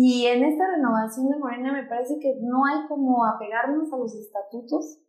Y 0.00 0.26
en 0.26 0.44
esta 0.44 0.64
renovación 0.76 1.28
de 1.28 1.38
Morena 1.40 1.72
me 1.72 1.88
parece 1.88 2.20
que 2.20 2.38
no 2.40 2.64
hay 2.66 2.86
como 2.86 3.26
apegarnos 3.26 3.92
a 3.92 3.96
los 3.96 4.14
estatutos, 4.14 5.02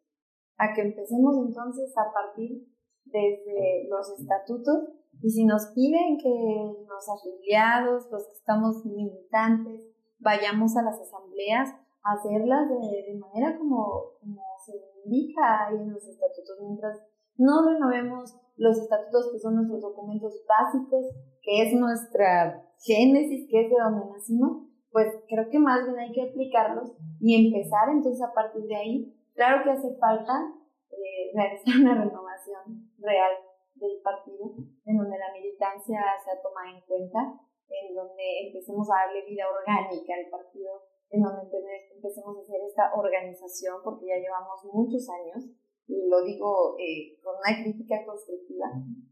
a 0.58 0.74
que 0.74 0.82
empecemos 0.82 1.38
entonces 1.46 1.94
a 1.96 2.12
partir 2.12 2.66
desde 3.06 3.88
los 3.88 4.10
estatutos. 4.20 4.90
Y 5.22 5.30
si 5.30 5.46
nos 5.46 5.68
piden 5.76 6.18
que 6.18 6.74
los 6.88 7.06
afiliados, 7.08 8.10
los 8.10 8.26
que 8.30 8.34
estamos 8.34 8.84
militantes, 8.84 9.88
vayamos 10.18 10.76
a 10.76 10.82
las 10.82 11.00
asambleas, 11.00 11.70
hacerlas 12.02 12.68
de, 12.70 13.14
manera 13.20 13.60
como, 13.60 14.18
como 14.20 14.42
se 14.66 14.74
indica 15.06 15.68
ahí 15.68 15.76
en 15.76 15.94
los 15.94 16.04
estatutos, 16.04 16.58
mientras 16.62 16.98
no 17.38 17.64
renovemos 17.64 18.36
los 18.58 18.80
estatutos 18.80 19.30
que 19.32 19.38
son 19.38 19.54
nuestros 19.54 19.84
documentos 19.84 20.34
básicos, 20.48 21.06
que 21.44 21.62
es 21.62 21.80
nuestra 21.80 22.66
génesis, 22.80 23.48
que 23.48 23.66
es 23.66 23.70
de 23.70 23.76
donde 23.78 24.06
nacimos, 24.08 24.69
pues 24.92 25.08
creo 25.28 25.50
que 25.50 25.60
más 25.60 25.86
bien 25.86 26.00
hay 26.00 26.12
que 26.12 26.30
aplicarlos 26.30 26.92
y 27.20 27.48
empezar 27.48 27.90
entonces 27.90 28.22
a 28.22 28.34
partir 28.34 28.64
de 28.64 28.76
ahí. 28.76 29.16
Claro 29.34 29.64
que 29.64 29.72
hace 29.72 29.96
falta 29.98 30.34
eh, 30.92 31.32
realizar 31.34 31.76
una 31.82 32.04
renovación 32.04 32.92
real 32.98 33.34
del 33.76 34.02
partido, 34.02 34.52
en 34.86 34.98
donde 34.98 35.18
la 35.18 35.32
militancia 35.32 36.02
sea 36.24 36.42
tomada 36.42 36.72
en 36.76 36.82
cuenta, 36.82 37.40
en 37.70 37.96
donde 37.96 38.48
empecemos 38.48 38.90
a 38.90 39.06
darle 39.06 39.26
vida 39.26 39.46
orgánica 39.48 40.14
al 40.16 40.30
partido, 40.30 40.84
en 41.10 41.22
donde 41.22 41.48
empecemos 41.96 42.38
a 42.38 42.42
hacer 42.42 42.62
esta 42.68 42.94
organización, 42.94 43.78
porque 43.84 44.08
ya 44.08 44.18
llevamos 44.18 44.66
muchos 44.74 45.08
años, 45.10 45.46
y 45.88 46.08
lo 46.08 46.24
digo 46.24 46.76
eh, 46.78 47.18
con 47.24 47.36
una 47.38 47.64
crítica 47.64 48.06
constructiva, 48.06 48.68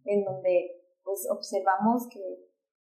en 0.06 0.24
donde 0.26 0.84
pues 1.04 1.28
observamos 1.32 2.08
que, 2.12 2.52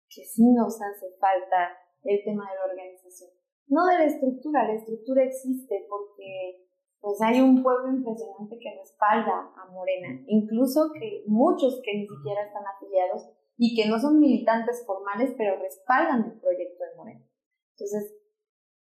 que 0.08 0.24
sí 0.24 0.54
nos 0.54 0.80
hace 0.80 1.10
falta 1.20 1.76
el 2.04 2.24
tema 2.24 2.50
de 2.50 2.56
la 2.56 2.66
organización. 2.72 3.30
No 3.68 3.86
de 3.86 4.00
la 4.00 4.06
estructura, 4.06 4.68
la 4.68 4.76
estructura 4.76 5.24
existe 5.24 5.86
porque 5.90 6.64
pues 7.00 7.22
hay 7.22 7.42
un 7.42 7.62
pueblo 7.62 7.90
impresionante 7.90 8.58
que 8.60 8.78
respalda 8.80 9.52
a 9.58 9.66
Morena, 9.72 10.24
incluso 10.28 10.92
que 10.94 11.24
muchos 11.28 11.82
que 11.84 11.98
ni 11.98 12.08
siquiera 12.08 12.46
están 12.46 12.64
afiliados 12.66 13.30
y 13.58 13.76
que 13.76 13.90
no 13.90 14.00
son 14.00 14.20
militantes 14.20 14.86
formales, 14.86 15.34
pero 15.38 15.60
respaldan 15.60 16.32
el 16.32 16.40
proyecto 16.40 16.84
de 16.84 16.96
Morena. 16.96 17.26
Entonces, 17.72 18.16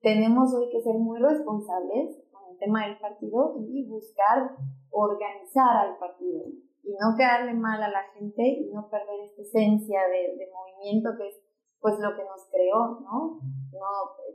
tenemos 0.01 0.53
hoy 0.55 0.69
que 0.71 0.83
ser 0.83 0.97
muy 0.97 1.19
responsables 1.19 2.23
con 2.31 2.51
el 2.51 2.59
tema 2.59 2.87
del 2.87 2.99
partido 2.99 3.57
y 3.69 3.89
buscar 3.89 4.57
organizar 4.91 5.89
al 5.89 5.99
partido 5.99 6.45
y 6.83 6.93
no 6.93 7.17
quedarle 7.17 7.55
mal 7.55 7.83
a 7.83 7.91
la 7.91 8.03
gente 8.15 8.43
y 8.43 8.71
no 8.73 8.89
perder 8.91 9.21
esta 9.25 9.43
esencia 9.43 10.01
de, 10.09 10.37
de 10.37 10.49
movimiento 10.53 11.11
que 11.17 11.29
es 11.29 11.50
pues 11.81 11.99
lo 11.99 12.15
que 12.15 12.23
nos 12.23 12.47
creó, 12.51 13.01
¿no? 13.01 13.41
no 13.73 13.87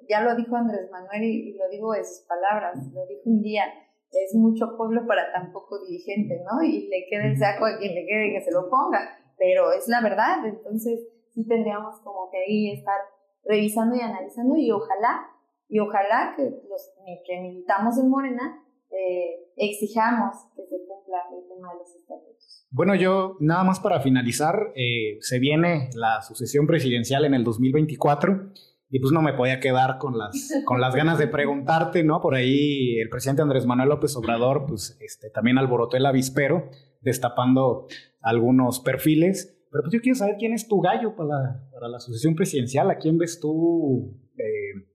ya 0.10 0.22
lo 0.22 0.36
dijo 0.36 0.56
Andrés 0.56 0.90
Manuel 0.92 1.24
y, 1.24 1.54
lo 1.54 1.70
digo 1.70 1.96
en 1.96 2.06
sus 2.06 2.26
palabras, 2.28 2.78
lo 2.94 3.06
dijo 3.06 3.22
un 3.26 3.42
día, 3.42 3.64
es 4.12 4.34
mucho 4.36 4.78
pueblo 4.78 5.06
para 5.08 5.32
tan 5.32 5.52
poco 5.52 5.80
dirigente, 5.86 6.42
¿no? 6.44 6.64
Y 6.64 6.88
le 6.88 7.06
queda 7.10 7.26
el 7.26 7.38
saco 7.38 7.66
a 7.66 7.78
quien 7.78 7.94
le 7.94 8.06
quede 8.06 8.34
que 8.34 8.42
se 8.42 8.52
lo 8.52 8.70
ponga, 8.70 9.00
pero 9.38 9.72
es 9.72 9.88
la 9.88 10.02
verdad, 10.02 10.46
entonces 10.46 11.08
sí 11.34 11.46
tendríamos 11.48 12.00
como 12.02 12.30
que 12.32 12.38
ahí 12.38 12.72
estar 12.72 13.00
revisando 13.44 13.96
y 13.96 14.00
analizando 14.00 14.56
y 14.56 14.72
ojalá, 14.72 15.30
y 15.68 15.80
ojalá 15.80 16.34
que 16.36 16.44
los 16.44 16.94
que 17.26 17.42
militamos 17.42 17.98
en 17.98 18.10
Morena 18.10 18.64
eh, 18.91 19.52
exijamos 19.58 20.36
que 20.56 20.63
se 20.63 20.78
cumpla 20.88 21.17
el 21.32 21.48
tema 21.48 21.74
de 21.74 21.80
los 21.80 21.95
estatutos. 21.95 22.67
Bueno, 22.71 22.95
yo 22.95 23.38
nada 23.39 23.63
más 23.63 23.80
para 23.80 24.02
finalizar, 24.02 24.74
eh, 24.76 25.17
se 25.21 25.39
viene 25.39 25.89
la 25.93 26.21
sucesión 26.21 26.67
presidencial 26.67 27.26
en 27.26 27.34
el 27.34 27.43
2024 27.43 28.52
y 28.89 29.00
pues 29.00 29.12
no 29.12 29.21
me 29.21 29.34
podía 29.34 29.60
quedar 29.60 29.98
con 29.98 30.17
las, 30.17 30.52
con 30.65 30.80
las 30.80 30.95
ganas 30.95 31.17
de 31.17 31.28
preguntarte, 31.28 32.04
¿no? 32.04 32.21
Por 32.21 32.36
ahí 32.36 33.00
el 33.00 33.10
presidente 33.10 33.41
Andrés 33.41 33.65
Manuel 33.65 33.89
López 33.89 34.15
Obrador, 34.15 34.65
pues 34.67 34.98
este, 35.02 35.30
también 35.30 35.58
alborotó 35.58 35.98
el 35.98 36.06
avispero, 36.06 36.69
destapando 37.02 37.88
algunos 38.21 38.80
perfiles. 38.80 39.52
Pero 39.71 39.84
pues 39.84 39.93
yo 39.93 40.02
quiero 40.02 40.17
saber 40.17 40.36
quién 40.38 40.54
es 40.54 40.67
tu 40.67 40.80
gallo 40.80 41.15
para 41.15 41.30
la, 41.30 41.69
para 41.74 41.88
la 41.89 42.00
sucesión 42.00 42.36
presidencial, 42.36 42.89
a 42.89 42.98
quién 42.98 43.17
ves 43.17 43.39
tú, 43.41 44.17
eh, 44.38 44.88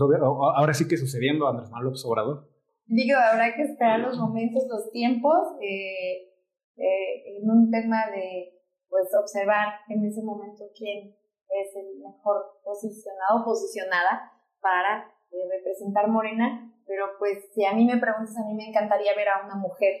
ahora 0.00 0.74
sí 0.74 0.86
que 0.88 0.96
sucediendo 0.96 1.46
a 1.46 1.50
Andrés 1.50 1.70
Manuel 1.70 1.86
López 1.86 2.04
Obrador. 2.04 2.53
Digo, 2.86 3.16
habrá 3.18 3.54
que 3.54 3.62
esperar 3.62 4.00
los 4.00 4.18
momentos, 4.18 4.64
los 4.68 4.90
tiempos, 4.90 5.56
eh, 5.60 6.30
eh, 6.76 7.38
en 7.38 7.50
un 7.50 7.70
tema 7.70 8.10
de, 8.10 8.52
pues, 8.88 9.08
observar 9.18 9.80
en 9.88 10.04
ese 10.04 10.22
momento 10.22 10.64
quién 10.76 11.16
es 11.48 11.76
el 11.76 11.98
mejor 12.00 12.60
posicionado, 12.64 13.44
posicionada 13.44 14.32
para 14.60 15.10
eh, 15.30 15.48
representar 15.50 16.08
Morena, 16.08 16.72
pero 16.86 17.06
pues 17.18 17.50
si 17.54 17.64
a 17.64 17.72
mí 17.72 17.86
me 17.86 17.98
preguntas, 17.98 18.36
a 18.36 18.46
mí 18.46 18.54
me 18.54 18.68
encantaría 18.68 19.14
ver 19.14 19.28
a 19.28 19.44
una 19.44 19.56
mujer, 19.56 19.94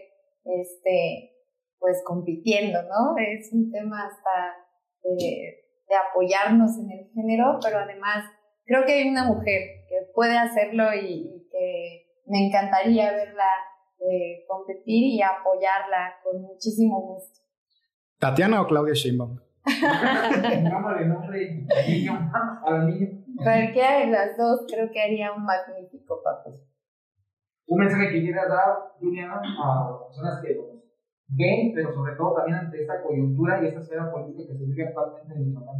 este, 0.44 1.32
pues 1.78 2.02
compitiendo, 2.04 2.82
¿no? 2.82 3.16
Es 3.18 3.52
un 3.52 3.70
tema 3.70 4.06
hasta 4.06 4.56
de, 5.02 5.60
apoyarnos 6.10 6.78
en 6.78 6.90
el 6.90 7.10
género, 7.14 7.58
pero 7.62 7.78
además 7.78 8.24
creo 8.64 8.84
que 8.84 8.92
hay 8.94 9.08
una 9.08 9.24
mujer 9.24 9.86
que 9.88 10.10
puede 10.12 10.36
hacerlo 10.36 10.92
y, 10.94 11.46
que 11.50 12.03
me 12.26 12.46
encantaría 12.46 13.12
verla 13.12 13.48
eh, 13.98 14.44
competir 14.48 15.14
y 15.14 15.22
apoyarla 15.22 16.16
con 16.22 16.42
muchísimo 16.42 17.00
gusto. 17.00 17.40
¿Tatiana 18.18 18.60
o 18.62 18.66
Claudia 18.66 18.94
Sheinbaum? 18.94 19.38
nombre 21.06 21.42
a. 21.42 21.64
Cualquiera 23.36 23.98
de 24.00 24.06
las 24.08 24.36
dos 24.36 24.66
creo 24.70 24.90
que 24.92 25.00
haría 25.00 25.32
un 25.32 25.44
magnífico 25.44 26.22
papel. 26.22 26.54
Un 27.66 27.78
mensaje 27.78 28.10
que 28.10 28.20
quieras 28.20 28.48
dar, 28.48 28.92
Juliana, 28.98 29.40
a 29.40 29.90
las 29.90 30.02
personas 30.06 30.42
que 30.42 30.54
ven, 31.28 31.72
pero 31.74 31.94
sobre 31.94 32.14
todo 32.16 32.34
también 32.34 32.58
ante 32.58 32.82
esta 32.82 33.02
coyuntura 33.02 33.62
y 33.62 33.66
esta 33.66 33.80
esfera 33.80 34.12
política 34.12 34.52
que 34.52 34.58
se 34.58 34.64
vive 34.66 34.88
actualmente 34.88 35.34
en 35.34 35.46
Michoacán. 35.46 35.76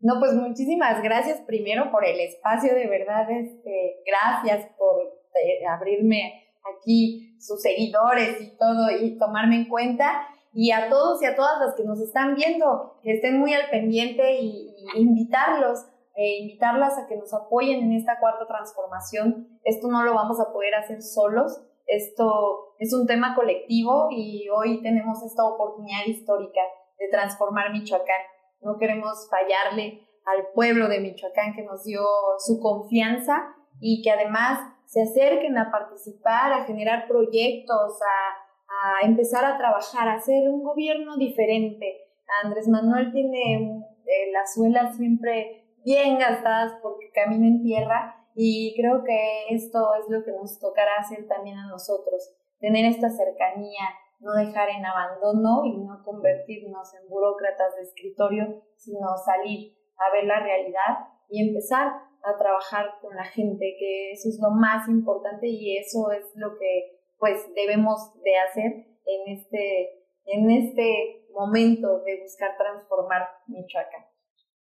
No, 0.00 0.18
pues 0.18 0.34
muchísimas 0.34 1.02
gracias 1.02 1.40
primero 1.42 1.90
por 1.90 2.06
el 2.06 2.20
espacio, 2.20 2.74
de 2.74 2.86
verdad, 2.86 3.30
este, 3.30 4.02
gracias 4.06 4.70
por 4.78 5.15
eh, 5.44 5.66
abrirme 5.66 6.44
aquí 6.74 7.36
sus 7.40 7.62
seguidores 7.62 8.40
y 8.40 8.56
todo 8.56 8.90
y 8.90 9.18
tomarme 9.18 9.56
en 9.56 9.68
cuenta 9.68 10.28
y 10.52 10.72
a 10.72 10.88
todos 10.88 11.22
y 11.22 11.26
a 11.26 11.36
todas 11.36 11.60
las 11.60 11.74
que 11.74 11.84
nos 11.84 12.00
están 12.00 12.34
viendo, 12.34 12.98
que 13.02 13.12
estén 13.12 13.38
muy 13.38 13.52
al 13.52 13.68
pendiente 13.68 14.40
y, 14.40 14.74
invitarlos, 14.94 15.84
e 16.14 16.38
invitarlas 16.38 16.96
a 16.96 17.06
que 17.06 17.16
nos 17.16 17.34
apoyen 17.34 17.82
en 17.82 17.92
esta 17.92 18.18
cuarta 18.18 18.46
transformación. 18.46 19.60
Esto 19.64 19.88
no 19.88 20.02
lo 20.02 20.14
vamos 20.14 20.40
a 20.40 20.50
poder 20.54 20.74
hacer 20.74 21.02
solos, 21.02 21.60
esto 21.86 22.74
es 22.78 22.94
un 22.94 23.06
tema 23.06 23.34
colectivo 23.34 24.08
y 24.10 24.48
hoy 24.48 24.80
tenemos 24.82 25.22
esta 25.22 25.44
oportunidad 25.44 26.06
histórica 26.06 26.62
de 26.98 27.08
transformar 27.08 27.70
Michoacán. 27.72 28.22
No 28.62 28.78
queremos 28.78 29.28
fallarle 29.28 30.08
al 30.24 30.48
pueblo 30.54 30.88
de 30.88 31.00
Michoacán 31.00 31.54
que 31.54 31.64
nos 31.64 31.84
dio 31.84 32.00
su 32.38 32.60
confianza 32.60 33.54
y 33.78 34.02
que 34.02 34.10
además 34.10 34.58
se 34.86 35.02
acerquen 35.02 35.58
a 35.58 35.70
participar, 35.70 36.52
a 36.52 36.64
generar 36.64 37.06
proyectos, 37.06 38.00
a, 38.02 39.02
a 39.02 39.06
empezar 39.06 39.44
a 39.44 39.58
trabajar, 39.58 40.08
a 40.08 40.14
hacer 40.14 40.48
un 40.48 40.62
gobierno 40.62 41.16
diferente. 41.16 42.02
Andrés 42.42 42.68
Manuel 42.68 43.12
tiene 43.12 43.82
eh, 44.06 44.32
las 44.32 44.54
suelas 44.54 44.96
siempre 44.96 45.64
bien 45.84 46.18
gastadas 46.18 46.74
porque 46.82 47.10
camina 47.12 47.46
en 47.46 47.62
tierra 47.62 48.16
y 48.34 48.74
creo 48.76 49.02
que 49.02 49.54
esto 49.54 49.94
es 49.94 50.10
lo 50.10 50.24
que 50.24 50.32
nos 50.32 50.58
tocará 50.58 50.96
hacer 50.98 51.26
también 51.26 51.58
a 51.58 51.68
nosotros, 51.68 52.34
tener 52.58 52.84
esta 52.84 53.08
cercanía, 53.08 53.82
no 54.20 54.32
dejar 54.34 54.68
en 54.70 54.84
abandono 54.84 55.64
y 55.64 55.78
no 55.78 56.02
convertirnos 56.04 56.94
en 56.94 57.08
burócratas 57.08 57.76
de 57.76 57.82
escritorio, 57.82 58.62
sino 58.76 59.16
salir 59.24 59.76
a 59.96 60.12
ver 60.12 60.24
la 60.24 60.40
realidad 60.40 61.15
y 61.28 61.48
empezar 61.48 61.92
a 62.22 62.38
trabajar 62.38 62.98
con 63.00 63.14
la 63.14 63.24
gente, 63.24 63.76
que 63.78 64.12
eso 64.12 64.28
es 64.28 64.38
lo 64.42 64.50
más 64.50 64.88
importante 64.88 65.46
y 65.46 65.76
eso 65.78 66.10
es 66.10 66.32
lo 66.34 66.58
que 66.58 66.96
pues 67.18 67.46
debemos 67.54 68.12
de 68.22 68.36
hacer 68.36 68.72
en 69.06 69.38
este, 69.38 70.02
en 70.26 70.50
este 70.50 71.26
momento 71.32 72.02
de 72.02 72.20
buscar 72.22 72.56
transformar 72.58 73.22
Michoacán. 73.46 74.04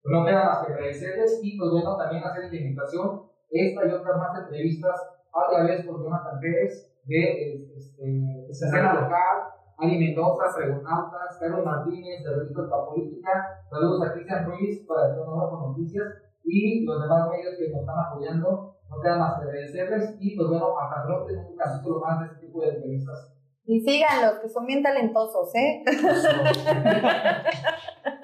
No 0.03 0.21
me 0.21 0.31
da 0.31 0.45
más 0.45 0.67
agradecerles 0.67 1.39
y 1.41 1.57
pues 1.57 1.71
bueno, 1.71 1.97
también 1.97 2.23
hacer 2.23 2.51
la 2.51 2.57
invitación 2.57 3.31
esta 3.49 3.85
y 3.85 3.91
otras 3.91 4.17
más 4.17 4.39
entrevistas 4.39 4.99
a 5.33 5.49
través 5.49 5.85
por 5.85 6.03
Jonathan 6.03 6.39
Pérez 6.39 6.93
de 7.05 7.67
este, 7.75 8.47
escena 8.49 8.93
local, 8.93 9.49
Ali 9.77 9.97
Mendoza, 9.97 10.45
Pregonautas, 10.55 11.37
Carlos 11.39 11.65
Martínez 11.65 12.23
de 12.23 12.35
Revista 12.35 12.85
Política, 12.85 13.63
saludos 13.69 14.05
a 14.05 14.13
Cristian 14.13 14.45
Ruiz 14.45 14.85
para 14.87 15.09
el 15.09 15.15
Nuevo 15.15 15.49
con 15.49 15.71
Noticias 15.71 16.24
y 16.45 16.85
los 16.85 17.01
demás 17.01 17.29
medios 17.29 17.55
que 17.57 17.69
nos 17.69 17.81
están 17.81 17.99
apoyando. 17.99 18.71
No 18.87 19.01
queda 19.01 19.17
más 19.17 19.39
que 19.39 19.49
agradecerles 19.49 20.15
y 20.19 20.35
pues 20.35 20.47
bueno, 20.47 20.77
hasta 20.77 21.05
pronto 21.05 21.33
en 21.33 21.39
un 21.39 21.57
capítulo 21.57 21.99
más 21.99 22.19
de 22.19 22.27
este 22.27 22.45
tipo 22.45 22.61
de 22.61 22.69
entrevistas. 22.69 23.31
Y 23.67 23.81
síganlos, 23.81 24.41
que 24.41 24.49
son 24.49 24.67
bien 24.67 24.83
talentosos, 24.83 25.49
¿eh? 25.55 25.83